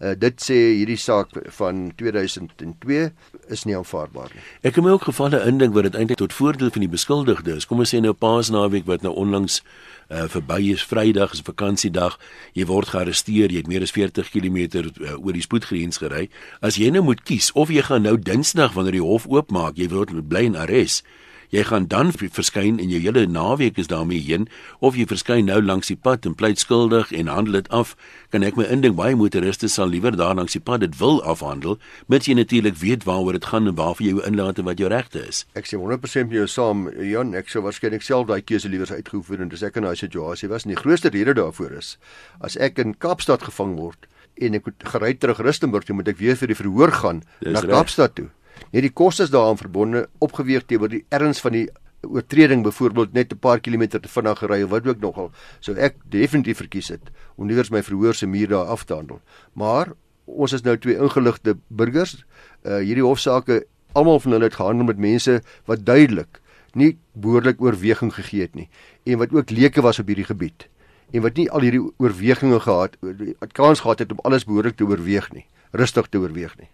Uh, 0.00 0.14
dit 0.16 0.38
sê 0.40 0.54
hierdie 0.78 0.96
saak 0.96 1.34
van 1.58 1.90
2002 2.00 3.10
is 3.52 3.64
nie 3.68 3.74
aanvaarbaar 3.76 4.30
nie. 4.32 4.40
Ek 4.64 4.78
het 4.78 4.84
my 4.86 4.94
ook 4.94 5.04
gevalle 5.10 5.42
indink 5.44 5.74
wat 5.76 5.90
dit 5.90 5.98
eintlik 6.00 6.22
tot 6.22 6.32
voordeel 6.32 6.70
van 6.72 6.86
die 6.86 6.88
beskuldigde 6.88 7.58
is. 7.60 7.66
Kom 7.68 7.82
ons 7.84 7.92
sê 7.92 8.00
nou 8.00 8.14
Paasnaweek 8.16 8.88
wat 8.88 9.04
nou 9.04 9.12
onlangs 9.12 9.58
uh, 9.60 10.24
verby 10.32 10.70
is, 10.72 10.86
Vrydag 10.88 11.36
is 11.36 11.44
vakansiedag, 11.44 12.16
jy 12.56 12.64
word 12.70 12.94
gearresteer, 12.94 13.52
jy 13.52 13.60
het 13.60 13.68
meer 13.68 13.84
as 13.84 13.92
40 13.92 14.32
km 14.32 14.62
uh, 14.80 15.18
oor 15.20 15.36
die 15.36 15.44
spoedgrens 15.44 16.00
gery. 16.00 16.30
As 16.64 16.80
jy 16.80 16.88
nou 16.96 17.04
moet 17.10 17.20
kies 17.20 17.52
of 17.52 17.68
jy 17.68 17.84
gaan 17.84 18.08
nou 18.08 18.16
Dinsdag 18.16 18.72
wanneer 18.72 18.96
die 19.02 19.04
hof 19.04 19.28
oopmaak, 19.28 19.76
jy 19.76 19.92
word 19.92 20.16
bly 20.32 20.48
in 20.48 20.56
arrest 20.56 21.04
jy 21.50 21.64
gaan 21.66 21.86
dan 21.90 22.12
verskyn 22.14 22.78
en 22.78 22.90
jou 22.90 23.00
hele 23.02 23.26
naweek 23.26 23.78
is 23.78 23.90
daarmee 23.90 24.22
heen 24.22 24.48
of 24.78 24.96
jy 24.98 25.06
verskyn 25.10 25.48
nou 25.50 25.60
langs 25.62 25.90
die 25.90 25.98
pad 25.98 26.26
en 26.26 26.34
pleit 26.38 26.62
skuldig 26.62 27.12
en 27.12 27.30
handel 27.30 27.58
dit 27.58 27.70
af 27.74 27.96
kan 28.30 28.46
ek 28.46 28.58
my 28.58 28.66
indink 28.70 28.96
baie 28.98 29.16
motoriste 29.18 29.68
sal 29.68 29.90
liewer 29.90 30.16
daar 30.16 30.36
langs 30.38 30.54
die 30.54 30.62
pad 30.62 30.84
dit 30.84 30.94
wil 31.00 31.18
afhandel 31.26 31.78
mits 32.06 32.30
jy 32.30 32.36
natuurlik 32.38 32.78
weet 32.82 33.06
waaroor 33.08 33.38
dit 33.38 33.50
gaan 33.50 33.66
en 33.66 33.76
waarvoor 33.78 34.06
jy 34.06 34.14
jou 34.14 34.24
inlaat 34.26 34.62
en 34.62 34.68
wat 34.68 34.78
jou 34.80 34.90
regte 34.90 35.22
is. 35.26 35.44
Ek 35.58 35.68
sê 35.68 35.78
100% 35.80 36.30
met 36.30 36.38
jou 36.38 36.46
saam 36.50 36.86
Jan 37.04 37.34
ek 37.38 37.50
sou 37.52 37.64
waarskynlik 37.66 38.06
self 38.06 38.28
daai 38.30 38.40
keuse 38.46 38.70
liewer 38.70 38.90
uitgeoefen 38.90 39.44
het 39.44 39.58
as 39.58 39.66
ek 39.66 39.80
in 39.80 39.88
daai 39.88 39.98
situasie 39.98 40.50
was. 40.50 40.66
En 40.66 40.74
die 40.74 40.80
grootste 40.80 41.12
rede 41.14 41.34
daarvoor 41.38 41.76
is 41.80 41.96
as 42.40 42.58
ek 42.60 42.78
in 42.82 42.94
Kaapstad 42.98 43.44
gevang 43.48 43.76
word 43.80 44.08
en 44.40 44.56
ek 44.56 44.68
moet 44.68 44.90
gery 44.94 45.14
terug 45.18 45.42
Rustenburg 45.44 45.86
toe 45.86 45.96
moet 45.98 46.10
ek 46.12 46.20
weer 46.20 46.38
vir 46.38 46.52
die 46.52 46.58
verhoor 46.58 46.94
gaan 47.02 47.24
Dis 47.42 47.56
na 47.56 47.64
Kaapstad 47.66 48.16
toe 48.18 48.30
net 48.70 48.82
die 48.82 48.92
kostes 48.92 49.30
daaraan 49.30 49.58
verbonde 49.58 50.08
opgeweeg 50.18 50.66
teenoor 50.66 50.88
die 50.88 51.04
erns 51.08 51.40
van 51.40 51.52
die 51.52 51.68
oortreding 52.06 52.62
byvoorbeeld 52.62 53.12
net 53.12 53.32
'n 53.32 53.38
paar 53.38 53.60
kilometer 53.60 54.00
te 54.00 54.08
vinnig 54.08 54.38
gery 54.38 54.62
of 54.62 54.70
wat 54.70 54.86
ook 54.86 55.00
nogal 55.00 55.30
sou 55.60 55.76
ek 55.76 55.96
definitief 56.08 56.56
verkies 56.56 56.88
het 56.88 57.10
om 57.36 57.46
liewers 57.46 57.70
my 57.70 57.82
verhoor 57.82 58.14
se 58.14 58.26
muur 58.26 58.48
daar 58.48 58.66
af 58.66 58.84
te 58.84 58.94
handel. 58.94 59.20
Maar 59.52 59.92
ons 60.24 60.52
is 60.52 60.62
nou 60.62 60.78
twee 60.78 60.96
ingeligte 60.96 61.56
burgers 61.68 62.24
uh, 62.64 62.78
hierdie 62.78 63.04
hofsaake 63.04 63.64
almal 63.92 64.20
van 64.20 64.32
hulle 64.32 64.44
het 64.44 64.58
gehandel 64.58 64.86
met 64.86 64.98
mense 64.98 65.40
wat 65.70 65.84
duidelik 65.84 66.40
nie 66.78 66.98
behoorlik 67.12 67.62
oorweging 67.62 68.12
gegee 68.14 68.46
het 68.46 68.54
nie 68.54 68.68
en 69.04 69.18
wat 69.18 69.32
ook 69.34 69.50
leuke 69.50 69.82
was 69.82 69.98
op 69.98 70.06
hierdie 70.06 70.28
gebied 70.28 70.68
en 71.10 71.24
wat 71.26 71.38
nie 71.40 71.48
al 71.50 71.66
hierdie 71.66 71.82
oorwegings 71.98 72.64
gehad 72.66 72.98
het 73.02 73.52
kans 73.52 73.82
gehad 73.82 74.04
het 74.04 74.12
om 74.12 74.22
alles 74.22 74.46
behoorlik 74.46 74.76
te 74.76 74.86
oorweeg 74.86 75.32
nie 75.34 75.46
rustig 75.72 76.06
te 76.10 76.22
oorweeg 76.22 76.54
nie 76.58 76.70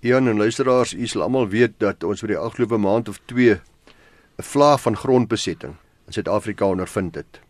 Ian 0.00 0.28
en 0.28 0.36
luisteraars, 0.36 0.92
u 0.92 1.06
sal 1.08 1.22
almal 1.24 1.48
weet 1.48 1.78
dat 1.80 2.04
ons 2.04 2.20
vir 2.20 2.34
die 2.34 2.36
afgelope 2.38 2.76
maand 2.76 3.08
of 3.08 3.16
2 3.32 3.56
'n 3.56 4.42
vlaag 4.42 4.80
van 4.80 4.96
grondbesetting 4.96 5.74
in 6.06 6.12
Suid-Afrika 6.12 6.66
ondervind 6.66 7.14
het. 7.14 7.40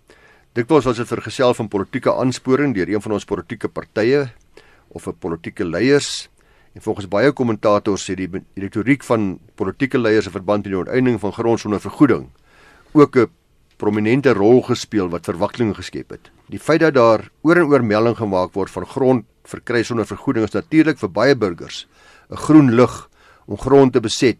Dikwels 0.53 0.85
was 0.85 0.97
dit 0.97 1.07
vergesel 1.07 1.55
van 1.55 1.69
politieke 1.69 2.15
aansporing 2.15 2.75
deur 2.75 2.89
een 2.89 3.03
van 3.03 3.13
ons 3.13 3.25
politieke 3.25 3.69
partye 3.69 4.31
of 4.89 5.07
'n 5.07 5.19
politieke 5.19 5.65
leiers. 5.65 6.29
En 6.73 6.83
volgens 6.83 7.09
baie 7.09 7.33
kommentators 7.33 8.11
sê 8.11 8.15
die 8.15 8.31
retoriek 8.55 9.03
van 9.03 9.39
politieke 9.55 9.99
leiers 9.99 10.27
in 10.27 10.33
verband 10.33 10.63
met 10.65 10.73
die 10.73 10.79
onteiening 10.79 11.21
van 11.21 11.33
grond 11.33 11.61
sonder 11.61 11.81
vergoeding 11.81 12.29
ook 12.93 13.17
'n 13.17 13.31
prominente 13.77 14.33
rol 14.33 14.63
gespeel 14.63 15.09
wat 15.09 15.25
verwikkelinge 15.25 15.75
geskep 15.75 16.11
het. 16.11 16.31
Die 16.49 16.61
feit 16.61 16.81
dat 16.81 16.95
daar 16.95 17.31
oor 17.43 17.57
en 17.57 17.67
oor 17.67 17.85
melding 17.85 18.17
gemaak 18.17 18.53
word 18.53 18.71
van 18.71 18.87
grond 18.87 19.25
verkry 19.43 19.83
sonder 19.83 20.07
vergoeding 20.07 20.45
is 20.45 20.53
natuurlik 20.53 20.99
vir 20.99 21.11
baie 21.11 21.37
burgers 21.37 21.87
'n 22.31 22.37
groen 22.37 22.75
lig 22.75 23.09
om 23.47 23.59
grond 23.59 23.93
te 23.93 24.01
beset 24.01 24.39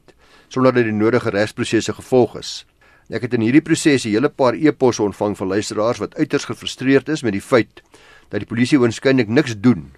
sonder 0.49 0.73
dat 0.73 0.85
die 0.85 0.93
nodige 0.93 1.31
regsprosesse 1.31 1.93
gevolg 1.93 2.37
is. 2.39 2.67
Ek 3.11 3.23
het 3.23 3.35
in 3.35 3.41
hierdie 3.41 3.63
proses 3.63 4.05
'n 4.05 4.11
hele 4.11 4.29
paar 4.29 4.55
e-posse 4.55 5.03
ontvang 5.03 5.37
van 5.37 5.49
luisteraars 5.49 5.99
wat 5.99 6.15
uiters 6.15 6.45
gefrustreerd 6.45 7.09
is 7.09 7.23
met 7.23 7.33
die 7.33 7.43
feit 7.43 7.83
dat 8.31 8.41
die 8.41 8.49
polisie 8.49 8.79
waarskynlik 8.79 9.29
niks 9.29 9.55
doen 9.61 9.93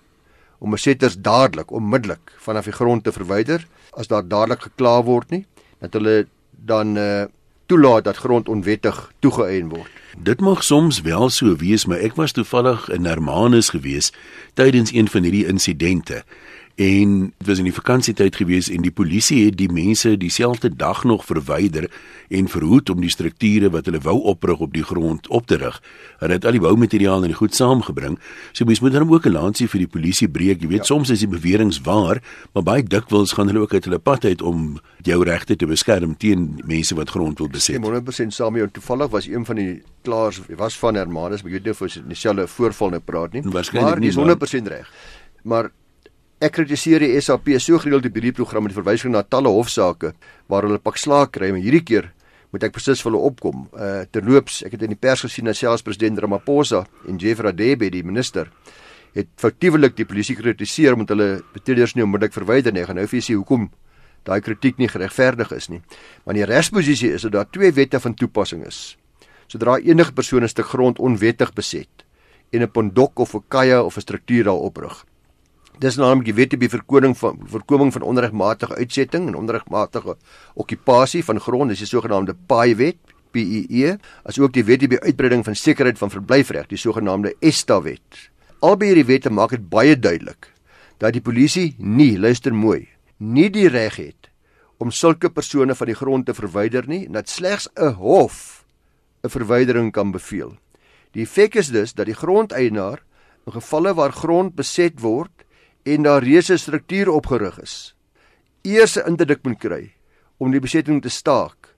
om 0.59 0.71
besetters 0.71 1.17
dadelik 1.17 1.71
onmiddellik 1.71 2.33
vanaf 2.39 2.65
die 2.65 2.73
grond 2.73 3.05
te 3.05 3.13
verwyder 3.13 3.67
as 3.93 4.09
daar 4.09 4.29
dadelik 4.29 4.61
gekla 4.61 5.03
word 5.03 5.31
nie 5.31 5.47
dat 5.81 5.93
hulle 5.93 6.27
dan 6.51 6.97
uh, 6.97 7.25
toelaat 7.67 8.05
dat 8.05 8.17
grond 8.17 8.49
onwettig 8.49 9.13
toegeëien 9.21 9.69
word. 9.69 9.91
Dit 10.17 10.41
mag 10.41 10.65
soms 10.65 11.01
wel 11.01 11.31
so 11.31 11.57
wees, 11.57 11.85
maar 11.87 12.01
ek 12.03 12.17
was 12.17 12.33
toevallig 12.33 12.89
in 12.89 13.05
Hermanus 13.07 13.71
gewees 13.71 14.11
tydens 14.59 14.93
een 14.93 15.09
van 15.09 15.23
hierdie 15.23 15.47
insidente 15.47 16.25
en 16.79 17.15
dit 17.39 17.47
was 17.49 17.59
in 17.59 17.67
die 17.67 17.75
vakansietyd 17.75 18.37
gewees 18.39 18.69
en 18.71 18.85
die 18.87 18.93
polisie 18.95 19.41
het 19.49 19.57
die 19.59 19.71
mense 19.73 20.13
dieselfde 20.17 20.69
dag 20.71 21.01
nog 21.05 21.25
verwyder 21.27 21.89
en 22.31 22.47
verhoed 22.49 22.93
om 22.93 23.01
die 23.03 23.11
strukture 23.11 23.67
wat 23.75 23.89
hulle 23.91 23.99
wou 24.05 24.15
oprig 24.31 24.61
op 24.63 24.77
die 24.77 24.85
grond 24.87 25.27
op 25.35 25.49
te 25.51 25.59
rig. 25.59 25.81
Hulle 26.21 26.37
het 26.37 26.47
al 26.47 26.55
die 26.55 26.63
boumateriaal 26.63 27.27
en 27.27 27.35
goed 27.35 27.57
saamgebring. 27.59 28.15
So 28.53 28.69
mens 28.69 28.79
moet 28.81 28.95
dan 28.95 29.11
ook 29.11 29.27
'n 29.27 29.35
lansie 29.35 29.67
vir 29.69 29.79
die 29.79 29.91
polisie 29.91 30.29
breek. 30.29 30.61
Jy 30.63 30.69
weet 30.69 30.87
ja. 30.87 30.95
soms 30.95 31.11
is 31.11 31.19
die 31.19 31.29
beweringe 31.29 31.83
waar, 31.83 32.23
maar 32.55 32.63
baie 32.63 32.83
dikwels 32.83 33.33
gaan 33.33 33.47
hulle 33.47 33.61
ook 33.61 33.75
uit 33.75 33.85
hulle 33.85 33.99
pad 33.99 34.25
uit 34.25 34.43
om 34.43 34.79
jou 35.03 35.25
regte 35.25 35.57
te 35.57 35.67
beskerm 35.67 36.17
teen 36.17 36.63
mense 36.65 36.95
wat 36.95 37.11
grond 37.11 37.39
wil 37.39 37.49
beset. 37.49 37.83
100% 37.83 38.27
saam 38.29 38.53
met 38.53 38.61
jou. 38.61 38.71
Toevallig 38.71 39.11
was 39.11 39.27
een 39.27 39.45
van 39.45 39.57
die 39.57 39.83
klaars 40.03 40.41
was 40.57 40.79
van 40.79 40.95
Hermanus, 40.95 41.43
maar 41.43 41.51
jy 41.51 41.59
weet 41.59 41.65
nie 41.65 41.73
of 41.73 41.79
hy 41.79 42.03
dieselfde 42.07 42.47
voorval 42.47 42.89
nou 42.91 43.01
praat 43.01 43.33
nie. 43.33 43.43
Maar 43.43 44.01
dis 44.01 44.17
100% 44.17 44.69
reg. 44.69 44.93
Maar 45.43 45.71
Ek 46.39 46.53
kritiseer 46.55 47.03
die 47.03 47.17
SAP 47.19 47.49
so 47.59 47.81
gereeld 47.83 48.05
op 48.07 48.15
hierdie 48.15 48.31
program 48.31 48.69
met 48.69 48.75
verwysing 48.77 49.11
na 49.11 49.25
talle 49.27 49.51
hofsaake 49.51 50.13
waar 50.47 50.63
hulle 50.69 50.79
pak 50.79 51.01
slaag 51.03 51.33
kry, 51.35 51.49
maar 51.51 51.65
hierdie 51.65 51.83
keer 51.83 52.13
moet 52.55 52.63
ek 52.63 52.77
presies 52.77 53.03
vir 53.03 53.11
hulle 53.11 53.23
opkom. 53.27 53.65
Uh 53.75 54.05
terloops, 54.15 54.61
ek 54.63 54.77
het 54.77 54.85
in 54.87 54.95
die 54.95 55.01
pers 55.01 55.25
gesien 55.27 55.51
dat 55.51 55.59
selfs 55.59 55.83
president 55.83 56.23
Ramaphosa 56.23 56.85
en 57.11 57.19
Jeff 57.19 57.43
Radebe, 57.43 57.91
die 57.91 58.05
minister, 58.07 58.53
het 59.19 59.33
faktiewelik 59.43 59.97
die 59.99 60.07
polisie 60.07 60.39
kritiseer 60.39 60.95
omdat 60.95 61.17
hulle 61.17 61.29
betreders 61.57 61.97
nie 61.99 62.07
onmiddellik 62.07 62.39
verwyder 62.39 62.71
nie. 62.71 62.87
Ek 62.87 62.93
gaan 62.93 63.03
nou 63.03 63.09
vir 63.11 63.19
julle 63.19 63.29
sê 63.33 63.35
hoekom 63.41 63.67
daai 64.29 64.39
kritiek 64.45 64.79
nie 64.79 64.93
geregverdig 64.95 65.51
is 65.59 65.67
nie. 65.75 65.83
Maar 66.23 66.39
die 66.39 66.47
regsposisie 66.47 67.17
is 67.19 67.27
dat 67.27 67.35
daar 67.35 67.51
twee 67.51 67.75
wette 67.75 67.99
van 67.99 68.15
toepassing 68.15 68.63
is. 68.69 68.95
Sodra 69.51 69.81
enige 69.83 70.15
persoon 70.15 70.45
'n 70.45 70.55
stuk 70.55 70.71
grond 70.71 71.03
onwettig 71.03 71.53
beset 71.53 72.07
en 72.53 72.63
'n 72.63 72.71
pondok 72.71 73.19
of 73.19 73.35
'n 73.35 73.43
kaja 73.49 73.83
of 73.83 73.97
'n 73.97 74.07
struktuur 74.07 74.45
daar 74.45 74.63
oprig, 74.71 75.05
Dis 75.79 75.95
naamlik 75.95 76.33
wet 76.35 76.57
op 76.57 76.63
die 76.65 76.71
voorkoming 76.73 77.13
van 77.15 77.37
voorkoming 77.53 77.93
van 77.95 78.03
onregmatige 78.03 78.75
uitsetting 78.75 79.29
en 79.29 79.37
onregmatige 79.39 80.17
okupasie 80.59 81.23
van 81.23 81.39
grond, 81.41 81.71
dis 81.71 81.85
die 81.85 81.87
sogenaamde 81.87 82.35
PAI 82.51 82.75
wet, 82.75 82.99
PEE, 83.31 83.93
asook 84.27 84.57
die 84.57 84.65
wet 84.67 84.83
op 84.89 84.97
die 84.97 85.01
uitbreiding 85.05 85.45
van 85.47 85.55
sekerheid 85.55 86.01
van 86.01 86.11
verblyfreg, 86.11 86.67
die 86.67 86.81
sogenaamde 86.83 87.37
ESTA 87.39 87.79
wet. 87.87 88.19
Albei 88.59 88.91
hierdie 88.91 89.07
wette 89.07 89.31
maak 89.31 89.55
dit 89.55 89.71
baie 89.71 89.95
duidelik 89.95 90.51
dat 90.99 91.15
die 91.15 91.23
polisie 91.23 91.77
nie, 91.79 92.19
luister 92.19 92.51
mooi, 92.51 92.89
nie 93.23 93.47
die 93.47 93.69
reg 93.71 94.01
het 94.03 94.33
om 94.83 94.91
sulke 94.91 95.31
persone 95.31 95.79
van 95.79 95.93
die 95.93 95.99
grond 95.99 96.27
te 96.27 96.35
verwyder 96.35 96.91
nie, 96.91 97.07
dat 97.07 97.31
slegs 97.31 97.69
'n 97.79 97.95
hof 98.03 98.65
'n 99.23 99.31
verwydering 99.31 99.93
kan 99.93 100.11
beveel. 100.11 100.59
Die 101.13 101.23
effek 101.23 101.55
is 101.55 101.71
dus 101.71 101.95
dat 101.95 102.07
die 102.07 102.19
grondeienaar 102.19 103.03
in 103.47 103.53
gevalle 103.53 103.95
waar 103.95 104.13
grond 104.13 104.55
beset 104.55 105.01
word 105.01 105.31
en 105.95 106.03
daar 106.03 106.23
reuse 106.23 106.57
strukture 106.57 107.13
opgerig 107.13 107.61
is. 107.61 107.95
Eers 108.63 108.97
'n 108.97 109.07
interdik 109.07 109.43
moet 109.43 109.59
kry 109.59 109.93
om 110.37 110.51
die 110.51 110.61
besetting 110.61 111.03
te 111.03 111.09
staak 111.09 111.75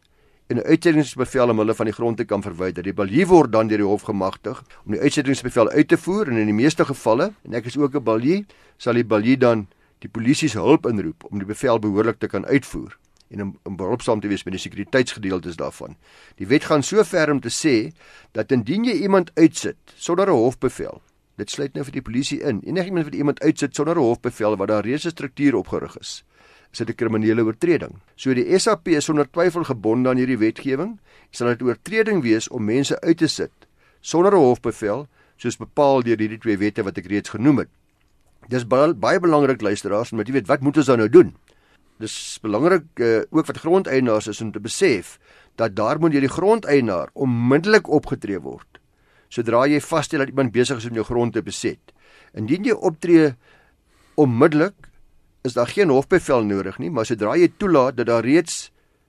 en 0.49 0.57
'n 0.57 0.67
uitsettingsbevel 0.67 1.51
om 1.51 1.59
hulle 1.59 1.75
van 1.75 1.87
die 1.87 1.95
grond 1.95 2.17
te 2.17 2.25
kan 2.25 2.43
verwyder. 2.43 2.83
Die 2.83 2.93
balie 2.93 3.27
word 3.27 3.53
dan 3.53 3.69
deur 3.69 3.79
die 3.79 3.87
hof 3.87 4.03
gemagtig 4.03 4.65
om 4.85 4.93
die 4.93 5.01
uitsettingsbevel 5.01 5.69
uit 5.69 5.89
te 5.89 5.97
voer 5.97 6.29
en 6.29 6.37
in 6.37 6.47
die 6.47 6.55
meeste 6.55 6.85
gevalle, 6.85 7.33
en 7.43 7.55
ek 7.55 7.67
is 7.67 7.77
ook 7.77 7.95
'n 7.95 8.03
balie, 8.03 8.47
sal 8.77 8.95
die 8.95 9.05
balie 9.05 9.37
dan 9.37 9.69
die 9.99 10.09
polisie 10.09 10.49
se 10.49 10.59
hulp 10.59 10.87
inroep 10.87 11.25
om 11.31 11.39
die 11.39 11.47
bevel 11.47 11.79
behoorlik 11.79 12.19
te 12.19 12.27
kan 12.27 12.47
uitvoer 12.47 12.99
en 13.31 13.43
om, 13.43 13.59
om 13.63 13.77
behulpsaam 13.77 14.21
te 14.21 14.29
wees 14.29 14.45
met 14.45 14.53
die 14.53 14.61
sekuriteitsgedeeltes 14.61 15.57
daarvan. 15.57 15.97
Die 16.37 16.47
wet 16.47 16.65
gaan 16.65 16.83
so 16.83 17.05
ver 17.05 17.31
om 17.31 17.41
te 17.41 17.49
sê 17.49 17.93
dat 18.33 18.53
indien 18.53 18.85
jy 18.85 18.93
iemand 18.93 19.31
uitsit 19.35 19.77
sonder 19.97 20.27
'n 20.27 20.33
hofbevel 20.33 21.03
Dit 21.41 21.49
sluit 21.49 21.73
nou 21.73 21.87
vir 21.87 21.95
die 21.95 22.05
polisie 22.05 22.43
in. 22.45 22.59
Enigiemand 22.69 23.09
wat 23.09 23.17
iemand 23.17 23.39
uitsit 23.41 23.77
sonder 23.77 23.97
'n 23.97 24.05
hofbevel 24.05 24.57
wat 24.61 24.69
daar 24.69 24.85
reeds 24.85 25.07
'n 25.07 25.17
struktuur 25.17 25.55
opgerig 25.55 25.97
is, 25.99 26.25
is 26.73 26.79
dit 26.79 26.91
'n 26.91 26.95
kriminele 26.95 27.43
oortreding. 27.43 28.01
So 28.17 28.35
die 28.35 28.59
SAP 28.59 28.89
is 28.89 29.05
sonder 29.05 29.31
twyfel 29.31 29.65
gebonde 29.65 30.09
aan 30.09 30.17
hierdie 30.17 30.39
wetgewing. 30.39 31.01
Sal 31.31 31.49
dit 31.49 31.63
oortreding 31.63 32.23
wees 32.23 32.49
om 32.49 32.65
mense 32.65 33.01
uit 33.01 33.17
te 33.17 33.27
sit 33.27 33.51
sonder 34.01 34.33
'n 34.33 34.37
hofbevel, 34.37 35.09
soos 35.37 35.57
bepaal 35.57 36.03
deur 36.03 36.19
hierdie 36.19 36.39
twee 36.39 36.59
wette 36.59 36.83
wat 36.83 36.99
ek 36.99 37.07
reeds 37.07 37.31
genoem 37.31 37.59
het. 37.59 37.69
Dis 38.49 38.67
baie, 38.67 38.95
baie 38.95 39.21
belangrik 39.21 39.61
luisteraars, 39.61 40.11
want 40.11 40.27
jy 40.27 40.33
weet 40.33 40.47
wat 40.47 40.61
moet 40.61 40.77
ons 40.77 40.87
dan 40.87 40.99
nou 40.99 41.09
doen? 41.09 41.37
Dis 41.99 42.39
belangrik 42.43 42.85
uh, 42.95 43.23
ook 43.31 43.47
wat 43.47 43.59
grondeienaars 43.59 44.27
is 44.27 44.41
om 44.41 44.53
te 44.53 44.61
besef 44.61 45.19
dat 45.57 45.77
daar 45.77 45.99
moet 45.99 46.13
deur 46.13 46.21
die 46.21 46.29
grondeienaar 46.29 47.09
onmiddellik 47.13 47.89
opgetree 47.89 48.41
word 48.41 48.80
sodra 49.31 49.65
jy 49.71 49.81
vasstel 49.81 50.25
dat 50.25 50.33
iemand 50.33 50.53
besig 50.53 50.81
is 50.83 50.89
om 50.91 50.99
jou 50.99 51.07
grond 51.07 51.33
te 51.33 51.43
beset. 51.43 51.95
Indien 52.35 52.67
jy 52.67 52.77
optree 52.77 53.33
onmiddellik, 54.21 54.75
is 55.47 55.57
daar 55.57 55.71
geen 55.71 55.89
hofbevel 55.89 56.45
nodig 56.45 56.79
nie, 56.83 56.91
maar 56.91 57.09
sodra 57.09 57.37
jy 57.39 57.49
toelaat 57.57 57.97
dat 57.97 58.11
daar 58.11 58.27
reeds 58.27 58.69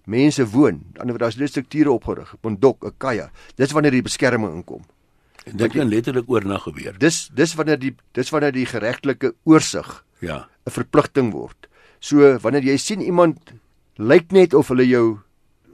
mense 0.10 0.46
woon, 0.54 0.82
dan 0.96 1.12
word 1.12 1.26
daar 1.26 1.50
strukture 1.50 1.92
opgerig, 1.92 2.36
'n 2.44 2.58
dok, 2.60 2.86
'n 2.86 2.94
kaja. 2.98 3.32
Dis 3.56 3.72
wanneer 3.72 3.92
die 3.92 4.02
beskerming 4.02 4.54
inkom. 4.54 4.84
En 5.46 5.58
dit 5.58 5.72
kan 5.72 5.90
letterlik 5.90 6.30
oornag 6.30 6.64
gebeur. 6.64 6.98
Dis 6.98 7.30
dis 7.34 7.56
wanneer 7.56 7.80
die 7.80 7.96
dis 8.14 8.30
wanneer 8.30 8.52
die 8.52 8.66
geregtelike 8.66 9.34
oorsig 9.44 10.06
Ja. 10.20 10.48
'n 10.66 10.72
verpligting 10.72 11.32
word. 11.32 11.68
So 12.00 12.38
wanneer 12.38 12.64
jy 12.64 12.78
sien 12.78 13.02
iemand 13.02 13.38
lyk 13.98 14.32
net 14.32 14.54
of 14.54 14.68
hulle 14.68 14.88
jou 14.88 15.20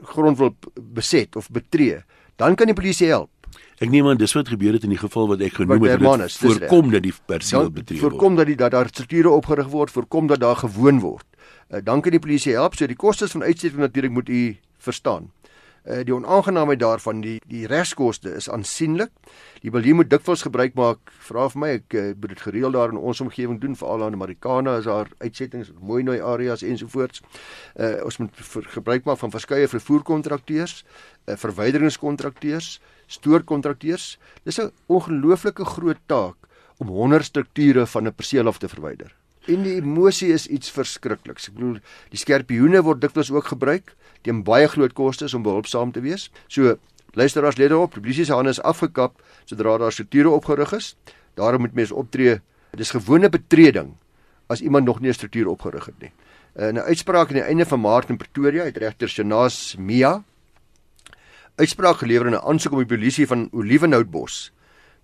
grond 0.02 0.38
wil 0.38 0.56
beset 0.80 1.36
of 1.36 1.50
betree, 1.50 2.02
dan 2.36 2.54
kan 2.54 2.66
die 2.66 2.74
polisie 2.74 3.08
help. 3.08 3.30
Ek 3.78 3.90
neem 3.90 4.08
aan 4.10 4.18
dis 4.18 4.32
wat 4.34 4.48
gebeur 4.50 4.72
het 4.74 4.82
in 4.82 4.90
die 4.90 4.98
geval 4.98 5.28
wat 5.28 5.40
ek 5.40 5.52
genoem 5.60 5.82
het. 5.86 5.90
Hermanus, 6.00 6.38
Dit 6.38 6.48
dis 6.50 6.58
voorkom 6.58 6.90
dat 6.90 7.02
die 7.02 7.12
perseel 7.26 7.70
betree 7.70 8.00
word. 8.00 8.12
voorkom 8.12 8.36
dat 8.36 8.46
die 8.46 8.56
dat 8.56 8.70
daar 8.74 8.88
strukture 8.90 9.30
opgerig 9.30 9.68
word, 9.70 9.90
voorkom 9.94 10.26
dat 10.26 10.40
daar 10.40 10.56
gewoon 10.56 10.98
word. 11.00 11.24
Uh, 11.70 11.78
dan 11.84 12.00
kan 12.00 12.10
die 12.10 12.20
polisie 12.20 12.52
help. 12.52 12.74
So 12.74 12.86
die 12.86 12.96
kostes 12.96 13.30
van 13.30 13.42
uitsetting 13.42 13.80
natuurlik 13.80 14.10
moet 14.10 14.28
u 14.28 14.56
verstaan. 14.78 15.30
Uh, 15.86 16.00
die 16.04 16.14
onaangenaamheid 16.14 16.80
daarvan 16.80 17.20
die 17.20 17.38
die 17.48 17.66
regskoste 17.66 18.34
is 18.36 18.48
aansienlik. 18.50 19.10
Die 19.62 19.70
Belie 19.70 19.94
moet 19.94 20.10
dikwels 20.10 20.42
gebruik 20.42 20.74
maak. 20.78 21.12
Vra 21.28 21.46
vir 21.52 21.60
my, 21.62 21.70
ek 21.78 21.94
uh, 21.94 22.04
moet 22.14 22.34
dit 22.34 22.42
gereeld 22.46 22.76
daar 22.76 22.92
in 22.92 22.98
ons 22.98 23.20
omgewing 23.24 23.60
doen, 23.62 23.76
veral 23.78 24.04
aan 24.06 24.18
Americana 24.18 24.76
is 24.78 24.88
daar 24.88 25.12
uitsettings, 25.18 25.72
mooi 25.80 26.02
nooi 26.02 26.18
areas 26.20 26.62
ensovoorts. 26.62 27.22
Uh, 27.76 27.98
ons 28.04 28.20
moet 28.22 28.42
vir, 28.52 28.68
gebruik 28.78 29.06
maak 29.08 29.22
van 29.22 29.34
verskeie 29.34 29.68
vervoerkontrakteurs, 29.68 30.82
uh, 31.26 31.36
verwyderingskontrakteurs, 31.36 32.80
stoorkontrakteurs. 33.06 34.18
Dis 34.44 34.60
'n 34.60 34.72
ongelooflike 34.86 35.64
groot 35.64 36.02
taak 36.06 36.36
om 36.78 36.88
honderd 36.88 37.24
strukture 37.24 37.86
van 37.86 38.06
'n 38.06 38.14
perseel 38.14 38.46
af 38.46 38.58
te 38.58 38.68
verwyder. 38.68 39.14
En 39.48 39.62
die 39.64 39.78
emosie 39.78 40.28
is 40.34 40.46
iets 40.46 40.70
verskrikliks. 40.70 41.48
Ek 41.48 41.56
bedoel, 41.56 41.78
die 42.12 42.20
skerpioene 42.20 42.82
word 42.84 43.00
dikwels 43.00 43.30
ook 43.32 43.48
gebruik 43.54 43.94
teen 44.26 44.42
baie 44.44 44.66
groot 44.68 44.92
kostes 44.98 45.34
om 45.34 45.44
behulpsaam 45.46 45.92
te 45.94 46.02
wees. 46.04 46.26
So, 46.52 46.74
luisteraars 47.16 47.56
let 47.56 47.72
op, 47.72 47.94
die 47.94 48.02
polisie 48.02 48.26
se 48.28 48.34
hande 48.34 48.52
is 48.52 48.60
afgekap 48.66 49.16
sodra 49.48 49.78
daar 49.80 49.94
strukture 49.94 50.34
opgerig 50.34 50.74
is. 50.76 50.92
Daarom 51.38 51.64
moet 51.64 51.76
mense 51.78 51.94
optree. 51.94 52.40
Dis 52.76 52.92
gewone 52.92 53.30
betreding 53.32 53.94
as 54.52 54.60
iemand 54.60 54.84
nog 54.84 55.00
nie 55.00 55.10
'n 55.10 55.14
struktuur 55.14 55.48
opgerig 55.48 55.86
het 55.86 55.98
nie. 56.00 56.12
In 56.56 56.74
'n 56.74 56.88
uitspraak 56.90 57.28
aan 57.28 57.40
die 57.40 57.48
einde 57.48 57.64
van 57.64 57.80
Maart 57.80 58.10
in 58.10 58.16
Pretoria 58.16 58.64
het 58.64 58.76
regter 58.76 59.08
Shanas 59.08 59.76
Mia 59.78 60.24
uitspraak 61.56 61.96
gelewer 61.96 62.26
in 62.26 62.34
'n 62.34 62.44
aansoek 62.44 62.72
om 62.72 62.78
die 62.78 62.96
polisie 62.96 63.26
van 63.26 63.48
Olivenhoutbos 63.52 64.52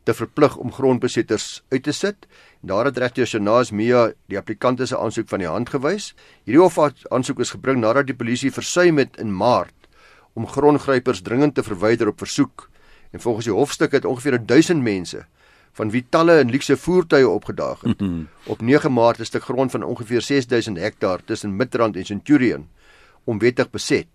te 0.05 0.14
verplig 0.14 0.57
om 0.57 0.73
grondbesetters 0.73 1.62
uit 1.69 1.83
te 1.83 1.93
sit. 1.93 2.27
Daar 2.61 2.85
het 2.85 2.99
regter 2.99 3.27
Shanas 3.27 3.71
Mia 3.71 4.12
die 4.29 4.38
applikante 4.38 4.87
se 4.87 4.99
aansoek 4.99 5.29
van 5.29 5.38
die 5.38 5.49
hand 5.49 5.71
gewys. 5.73 6.12
Hierdie 6.45 6.62
hof 6.62 6.79
aansoek 7.09 7.40
is 7.40 7.55
gebring 7.57 7.81
nadat 7.81 8.07
die 8.07 8.17
polisie 8.17 8.53
versuim 8.53 9.01
het 9.01 9.17
in 9.21 9.33
Maart 9.37 9.73
om 10.35 10.49
grondgrypers 10.51 11.23
dringend 11.23 11.55
te 11.55 11.62
verwyder 11.62 12.09
op 12.11 12.19
versoek. 12.19 12.69
En 13.11 13.21
volgens 13.21 13.45
die 13.45 13.55
hofstuk 13.55 13.93
het 13.93 14.05
ongeveer 14.05 14.40
1000 14.47 14.83
mense 14.83 15.25
van 15.75 15.90
wie 15.90 16.05
talle 16.09 16.38
in 16.40 16.51
luukse 16.51 16.77
voertuie 16.77 17.29
opgedaag 17.29 17.81
het. 17.81 18.03
Op 18.47 18.61
9 18.61 18.93
Maart 18.93 19.21
'n 19.21 19.25
stuk 19.25 19.43
grond 19.43 19.71
van 19.71 19.83
ongeveer 19.83 20.21
6000 20.21 20.79
hektaar 20.79 21.25
tussen 21.25 21.57
Midrand 21.57 21.97
en 21.97 22.05
Centurion 22.05 22.69
onwettig 23.25 23.71
beset. 23.71 24.07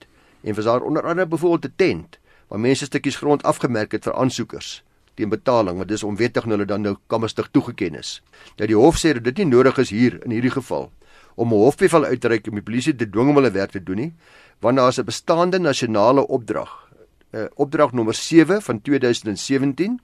En 0.41 0.56
was 0.56 0.65
daar 0.65 0.82
onder 0.82 1.04
andere 1.04 1.28
byvoorbeeld 1.28 1.65
'n 1.65 1.73
tent 1.75 2.19
waar 2.47 2.60
mense 2.60 2.86
stukkies 2.86 3.15
grond 3.15 3.43
afgemerk 3.43 3.91
het 3.91 4.04
vir 4.04 4.13
aansoekers 4.13 4.84
teen 5.19 5.32
betaling 5.32 5.79
want 5.82 5.91
dis 5.91 6.05
onwettig 6.08 6.47
en 6.47 6.55
hulle 6.55 6.67
dan 6.69 6.86
nou 6.88 6.95
kammerstig 7.12 7.51
toegeken 7.51 7.99
is. 7.99 8.19
Nou 8.58 8.69
die 8.71 8.79
hof 8.79 8.99
sê 9.01 9.13
dat 9.17 9.27
dit 9.27 9.43
nie 9.43 9.51
nodig 9.51 9.79
is 9.84 9.91
hier 9.93 10.19
in 10.23 10.36
hierdie 10.36 10.55
geval 10.55 10.89
om 11.36 11.53
'n 11.53 11.63
hofbevel 11.63 12.05
uit 12.05 12.21
te 12.21 12.27
reik 12.27 12.47
om 12.47 12.60
die 12.60 12.63
polisie 12.63 12.95
te 12.95 13.08
dwing 13.10 13.29
om 13.29 13.36
hulle 13.36 13.51
werk 13.51 13.71
te 13.71 13.84
doen 13.84 13.95
nie, 13.95 14.13
want 14.60 14.77
daar 14.77 14.89
is 14.89 14.99
'n 14.99 15.05
bestaande 15.05 15.60
nasionale 15.60 16.27
opdrag, 16.27 16.89
uh, 17.32 17.45
opdrag 17.55 17.93
nommer 17.93 18.13
7 18.13 18.62
van 18.62 18.82
2017 18.82 19.99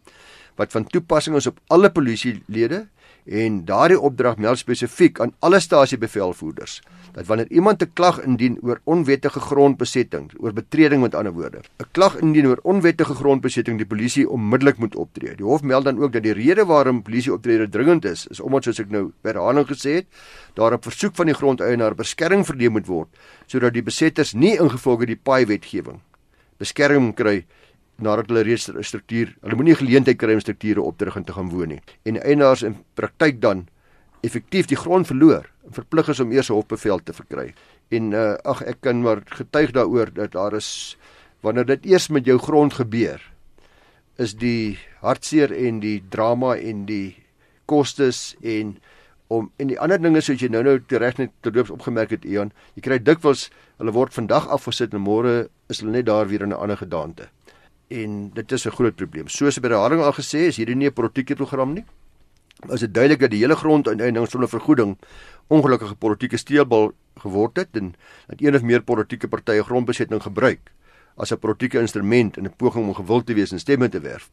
wat 0.55 0.71
van 0.71 0.87
toepassing 0.87 1.35
is 1.35 1.47
op 1.47 1.59
alle 1.67 1.91
polisielede 1.91 2.87
en 3.25 3.65
daardie 3.65 3.99
opdrag 3.99 4.37
meld 4.37 4.57
spesifiek 4.57 5.19
aan 5.19 5.33
alle 5.39 5.59
stasiebevelvoerders 5.59 6.81
dat 7.15 7.25
wanneer 7.25 7.47
iemand 7.49 7.81
'n 7.81 7.91
klag 7.93 8.21
indien 8.21 8.57
oor 8.61 8.79
onwettige 8.83 9.39
grondbesetting, 9.39 10.31
oor 10.37 10.53
betreding 10.53 11.01
met 11.01 11.15
ander 11.15 11.33
woorde, 11.33 11.59
'n 11.79 11.85
klag 11.91 12.15
indien 12.17 12.47
oor 12.47 12.59
onwettige 12.61 13.13
grondbesetting, 13.13 13.77
die 13.77 13.87
polisie 13.87 14.29
onmiddellik 14.29 14.77
moet 14.77 14.95
optree. 14.95 15.35
Die 15.35 15.45
hof 15.45 15.61
meld 15.61 15.83
dan 15.83 15.99
ook 15.99 16.13
dat 16.13 16.23
die 16.23 16.33
rede 16.33 16.65
waarom 16.65 17.01
polisie 17.01 17.33
optrede 17.33 17.69
dringend 17.69 18.05
is, 18.05 18.27
is 18.27 18.39
omdat 18.39 18.63
soos 18.63 18.79
ek 18.79 18.89
nou 18.89 19.11
herhaling 19.21 19.67
gesê 19.67 19.93
het, 19.93 20.05
daar 20.55 20.73
op 20.73 20.83
versoek 20.83 21.15
van 21.15 21.29
die 21.29 21.35
grondeienaar 21.35 21.95
beskerming 21.95 22.45
verleen 22.47 22.71
moet 22.71 22.87
word 22.87 23.09
sodat 23.51 23.75
die 23.75 23.83
besetters 23.85 24.33
nie 24.33 24.55
ingevolge 24.55 25.07
die 25.09 25.19
paai 25.19 25.45
wetgewing 25.49 25.99
beskerming 26.61 27.13
kry 27.15 27.43
nadat 27.97 28.27
hulle 28.27 28.43
reeds 28.43 28.69
'n 28.69 28.83
struktuur, 28.83 29.35
hulle 29.41 29.55
moenie 29.55 29.75
geleentheid 29.75 30.17
kry 30.17 30.33
om 30.33 30.39
strukture 30.39 30.81
op 30.81 30.97
te 30.97 31.05
rig 31.05 31.15
en 31.15 31.23
te 31.23 31.33
gaan 31.33 31.49
woon 31.49 31.67
nie. 31.67 31.81
En 32.03 32.21
eienaars 32.21 32.63
in 32.63 32.77
praktyk 32.93 33.41
dan 33.41 33.67
effektief 34.21 34.67
die 34.67 34.77
grond 34.77 35.07
verloor 35.07 35.45
en 35.65 35.73
verplig 35.73 36.09
is 36.09 36.19
om 36.19 36.31
eers 36.31 36.49
'n 36.49 36.53
hofbevel 36.53 36.99
te 37.03 37.13
verkry. 37.13 37.53
En 37.89 38.11
uh, 38.11 38.33
ag 38.43 38.61
ek 38.61 38.81
kan 38.81 39.01
maar 39.01 39.21
getuig 39.25 39.71
daaroor 39.71 40.13
dat 40.13 40.31
daar 40.31 40.53
is 40.53 40.97
wanneer 41.41 41.65
dit 41.65 41.85
eers 41.85 42.09
met 42.09 42.25
jou 42.25 42.37
grond 42.37 42.73
gebeur 42.73 43.21
is 44.17 44.35
die 44.35 44.77
hartseer 45.01 45.51
en 45.51 45.79
die 45.79 46.03
drama 46.09 46.55
en 46.55 46.85
die 46.85 47.15
kostes 47.65 48.35
en 48.41 48.77
om 49.27 49.49
en 49.57 49.67
die 49.67 49.79
ander 49.81 50.01
dinge 50.01 50.21
soos 50.21 50.41
jy 50.41 50.49
nou-nou 50.53 50.77
reg 51.01 51.17
net 51.17 51.31
terloops 51.41 51.73
opgemerk 51.73 52.13
het 52.13 52.25
Ian, 52.25 52.51
jy 52.75 52.85
kry 52.85 52.99
dikwels 53.01 53.49
hulle 53.79 53.93
word 53.95 54.13
vandag 54.13 54.47
afgesit 54.53 54.93
en 54.93 55.01
môre 55.01 55.47
is 55.69 55.81
hulle 55.81 55.95
net 55.97 56.05
daar 56.05 56.29
weer 56.29 56.45
in 56.45 56.53
'n 56.53 56.61
ander 56.61 56.77
gedaante. 56.77 57.27
En 57.87 58.31
dit 58.33 58.51
is 58.51 58.65
'n 58.65 58.71
groot 58.71 58.95
probleem. 58.95 59.27
Soos 59.27 59.59
by 59.59 59.67
die 59.67 59.77
herhaling 59.77 60.01
al 60.01 60.13
gesê 60.13 60.47
is 60.47 60.57
hierdie 60.57 60.75
nie 60.75 60.87
'n 60.87 60.93
politieke 60.93 61.35
program 61.35 61.73
nie. 61.73 61.85
Is 62.71 62.79
dit 62.79 62.93
duidelik 62.93 63.19
dat 63.19 63.31
die 63.31 63.39
hele 63.39 63.55
grondeiening 63.55 64.27
sonder 64.27 64.49
vergoeding 64.49 64.97
ongelukkige 65.47 65.95
politieke 65.95 66.37
steelbal 66.37 66.93
geword 67.19 67.57
het 67.57 67.69
en 67.73 67.95
dat 68.27 68.41
een 68.41 68.55
of 68.55 68.61
meer 68.61 68.81
politieke 68.81 69.27
partye 69.27 69.63
grondbesetting 69.63 70.21
gebruik 70.21 70.71
as 71.15 71.31
'n 71.31 71.39
politieke 71.39 71.79
instrument 71.79 72.37
in 72.37 72.45
'n 72.45 72.55
poging 72.55 72.87
om 72.87 72.93
gewild 72.93 73.25
te 73.25 73.33
wees 73.33 73.51
en 73.51 73.59
stemme 73.59 73.89
te 73.89 73.99
werf. 73.99 74.29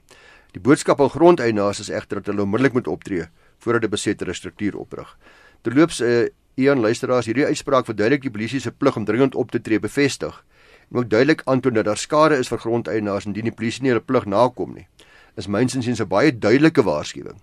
Die 0.52 0.60
boodskap 0.60 1.00
aan 1.00 1.10
grondeienaars 1.10 1.80
is 1.80 1.88
egter 1.88 2.16
dat 2.16 2.26
hulle 2.26 2.42
onmiddellik 2.42 2.72
moet 2.72 2.86
optree 2.86 3.26
voordat 3.58 3.84
'n 3.84 3.90
besetter 3.90 4.28
'n 4.28 4.34
struktuur 4.34 4.76
oprig. 4.76 5.16
Terloops, 5.60 6.00
uh, 6.00 6.28
Ian 6.54 6.80
luisteraars, 6.80 7.26
hierdie 7.26 7.46
uitspraak 7.46 7.84
verduidelik 7.84 8.22
die 8.22 8.30
polisie 8.30 8.60
se 8.60 8.72
plig 8.72 8.96
om 8.96 9.04
dringend 9.04 9.34
op 9.34 9.50
te 9.50 9.60
tree 9.60 9.80
bevestig 9.80 10.44
ook 10.92 11.08
duidelik 11.08 11.42
aantoon 11.44 11.74
dat 11.74 11.84
daar 11.84 11.96
skade 11.96 12.36
is 12.38 12.50
vir 12.52 12.60
grondeienaars 12.60 13.26
indien 13.26 13.48
die 13.48 13.54
polisie 13.56 13.82
nie 13.82 13.92
hulle 13.94 14.04
plig 14.04 14.26
nakom 14.28 14.74
nie. 14.76 14.86
Is 15.36 15.48
mynsins 15.48 16.00
'n 16.00 16.08
baie 16.08 16.32
duidelike 16.32 16.82
waarskuwing 16.82 17.40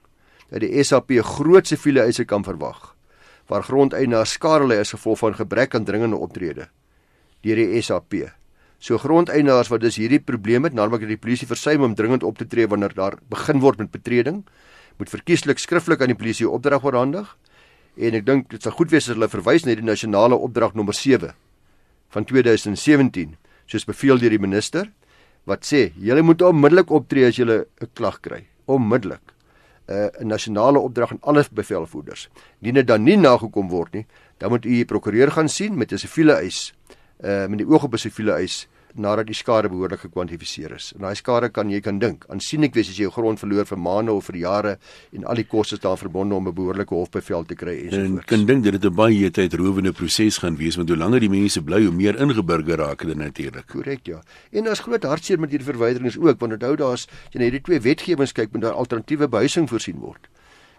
dat 0.52 0.62
die 0.62 0.84
SAP 0.84 1.12
'n 1.12 1.24
groot 1.24 1.68
siviele 1.68 2.02
eise 2.02 2.26
kan 2.26 2.44
verwag 2.44 2.96
waar 3.48 3.64
grondeienaars 3.64 4.32
skade 4.32 4.68
ly 4.68 4.78
as 4.78 4.94
gevolg 4.94 5.20
van 5.20 5.34
gebrek 5.34 5.76
aan 5.76 5.84
dringende 5.84 6.16
optrede 6.16 6.70
deur 7.42 7.56
die 7.56 7.82
SAP. 7.82 8.14
So 8.80 8.98
grondeienaars 8.98 9.68
wat 9.70 9.82
dus 9.82 9.96
hierdie 9.96 10.20
probleem 10.20 10.64
het, 10.64 10.74
naamlik 10.74 11.00
dat 11.00 11.10
die 11.10 11.18
polisie 11.18 11.48
versuim 11.48 11.82
om 11.82 11.96
dringend 11.96 12.24
op 12.24 12.38
te 12.38 12.48
tree 12.48 12.68
wanneer 12.68 12.94
daar 12.94 13.18
begin 13.30 13.60
word 13.60 13.78
met 13.78 13.92
betreding, 13.92 14.46
moet 14.98 15.10
verkieslik 15.10 15.58
skriftelik 15.58 16.02
aan 16.02 16.08
die 16.08 16.16
polisie 16.16 16.50
opdrag 16.50 16.84
oorhandig. 16.84 17.38
En 17.98 18.14
ek 18.14 18.26
dink 18.26 18.50
dit 18.50 18.62
sal 18.62 18.72
goed 18.72 18.92
wees 18.92 19.10
as 19.10 19.16
hulle 19.16 19.28
verwys 19.28 19.66
na 19.66 19.76
die 19.76 19.84
nasionale 19.84 20.36
opdrag 20.36 20.74
nommer 20.74 20.94
7 20.94 21.34
van 22.10 22.26
2017, 22.26 23.36
soos 23.66 23.86
beveel 23.86 24.18
deur 24.18 24.30
die 24.30 24.42
minister 24.42 24.90
wat 25.50 25.66
sê 25.66 25.90
julle 25.98 26.22
moet 26.22 26.42
onmiddellik 26.42 26.92
optree 26.92 27.28
as 27.28 27.38
julle 27.38 27.66
'n 27.82 27.90
klag 27.94 28.20
kry. 28.22 28.46
Onmiddellik. 28.66 29.22
'n 29.90 29.94
uh, 29.94 30.26
nasionale 30.26 30.80
opdrag 30.80 31.12
aan 31.12 31.22
alle 31.22 31.46
bevelvoerders. 31.52 32.30
Indien 32.62 32.74
dit 32.74 32.88
dan 32.88 33.04
nie 33.04 33.18
nagekom 33.18 33.70
word 33.70 33.94
nie, 33.94 34.06
dan 34.38 34.50
moet 34.50 34.66
u 34.66 34.70
die 34.70 34.86
prokureur 34.86 35.32
gaan 35.32 35.50
sien 35.50 35.78
met 35.78 35.92
'n 35.92 35.98
siviele 35.98 36.34
eis. 36.34 36.74
Uh 37.24 37.48
met 37.48 37.58
die 37.58 37.68
oog 37.68 37.84
op 37.84 37.94
'n 37.94 37.98
siviele 37.98 38.32
eis 38.32 38.68
nadat 38.96 39.28
die 39.30 39.36
skade 39.38 39.70
behoorlik 39.70 40.00
gekwantifiseer 40.00 40.74
is. 40.76 40.92
En 40.96 41.06
daai 41.06 41.16
skade 41.16 41.50
kan 41.54 41.70
jy 41.70 41.80
kan 41.86 42.00
dink, 42.00 42.26
aansienlik 42.30 42.74
wees 42.78 42.90
as 42.90 42.98
jy 42.98 43.08
jou 43.08 43.14
grond 43.14 43.40
verloor 43.40 43.68
vir 43.70 43.78
maande 43.78 44.14
of 44.14 44.30
vir 44.30 44.40
jare 44.42 44.78
en 45.16 45.26
al 45.30 45.36
die 45.36 45.46
kostes 45.46 45.80
daaraan 45.80 46.02
verbonde 46.02 46.36
om 46.36 46.48
'n 46.48 46.54
behoorlike 46.54 46.94
hofbevel 46.94 47.46
te 47.46 47.56
kry 47.56 47.78
En 47.78 47.90
ensovoorts. 47.90 48.26
kan 48.26 48.46
dink 48.46 48.64
dat 48.64 48.74
dit 48.74 48.86
'n 48.86 48.96
baie 48.96 49.30
tydrowende 49.30 49.92
proses 49.92 50.38
gaan 50.38 50.58
wees 50.58 50.76
want 50.76 50.90
hoe 50.90 50.98
langer 50.98 51.20
die 51.20 51.30
mense 51.30 51.62
bly, 51.62 51.84
hoe 51.84 51.94
meer 51.94 52.20
ingeburger 52.20 52.78
raak 52.78 53.06
dit 53.06 53.18
natuurlik. 53.18 53.68
Korrek 53.68 54.06
ja. 54.06 54.22
En 54.52 54.64
daar's 54.64 54.80
groot 54.80 55.04
hartseer 55.04 55.40
met 55.40 55.50
hierdie 55.50 55.68
verwyderings 55.68 56.18
ook 56.18 56.40
want 56.40 56.54
onthou 56.54 56.76
daar's 56.76 57.08
jy 57.32 57.40
na 57.40 57.44
hierdie 57.44 57.62
twee 57.62 57.80
wetgewings 57.80 58.32
kyk 58.32 58.52
moet 58.54 58.62
daar 58.62 58.74
alternatiewe 58.74 59.28
behuising 59.28 59.70
voorsien 59.70 60.00
word 60.00 60.28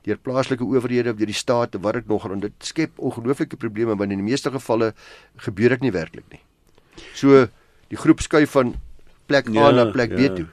deur 0.07 0.16
plaaslike 0.16 0.64
owerhede 0.64 1.11
of 1.11 1.16
deur 1.16 1.27
die 1.27 1.37
staat 1.37 1.77
wat 1.85 1.99
dit 1.99 2.09
nog 2.09 2.25
en 2.31 2.40
dit 2.40 2.53
skep 2.59 2.99
ongelooflike 2.99 3.57
probleme 3.57 3.96
want 3.96 4.14
in 4.14 4.23
die 4.23 4.31
meeste 4.31 4.51
gevalle 4.51 4.92
gebeur 5.37 5.68
dit 5.77 5.81
nie 5.81 5.92
werklik 5.92 6.25
nie. 6.33 6.40
So 7.14 7.49
die 7.90 7.98
groep 7.98 8.22
skuif 8.24 8.50
van 8.57 8.74
plek 9.26 9.48
A 9.50 9.53
Ja, 9.53 9.70
na 9.70 9.90
plek 9.90 10.11
ja. 10.16 10.31
B 10.31 10.37
toe. 10.37 10.46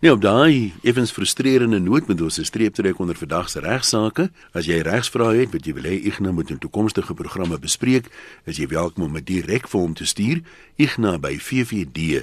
Nee, 0.00 0.12
op 0.12 0.20
daai 0.24 0.72
effens 0.80 1.12
frustrerende 1.12 1.78
noot 1.78 2.06
moet 2.08 2.20
ons 2.24 2.38
'n 2.40 2.44
streep 2.44 2.74
trek 2.74 2.98
onder 2.98 3.16
vandag 3.16 3.48
se 3.50 3.60
regsaake. 3.60 4.30
As 4.52 4.64
jy 4.66 4.80
regsvrae 4.80 5.40
het 5.40 5.52
wat 5.52 5.64
jy 5.66 5.74
wil 5.74 5.82
hê 5.82 6.04
Ignas 6.04 6.32
moet 6.32 6.50
in 6.50 6.58
toekomstige 6.58 7.14
programme 7.14 7.58
bespreek, 7.58 8.06
is 8.44 8.56
jy 8.56 8.66
welkom 8.66 9.04
om 9.04 9.12
dit 9.12 9.26
direk 9.26 9.68
vir 9.68 9.80
hom 9.80 9.94
te 9.94 10.04
stuur. 10.04 10.40
Ignas 10.76 11.20
by 11.20 11.36
vvd.co.za. 11.38 12.20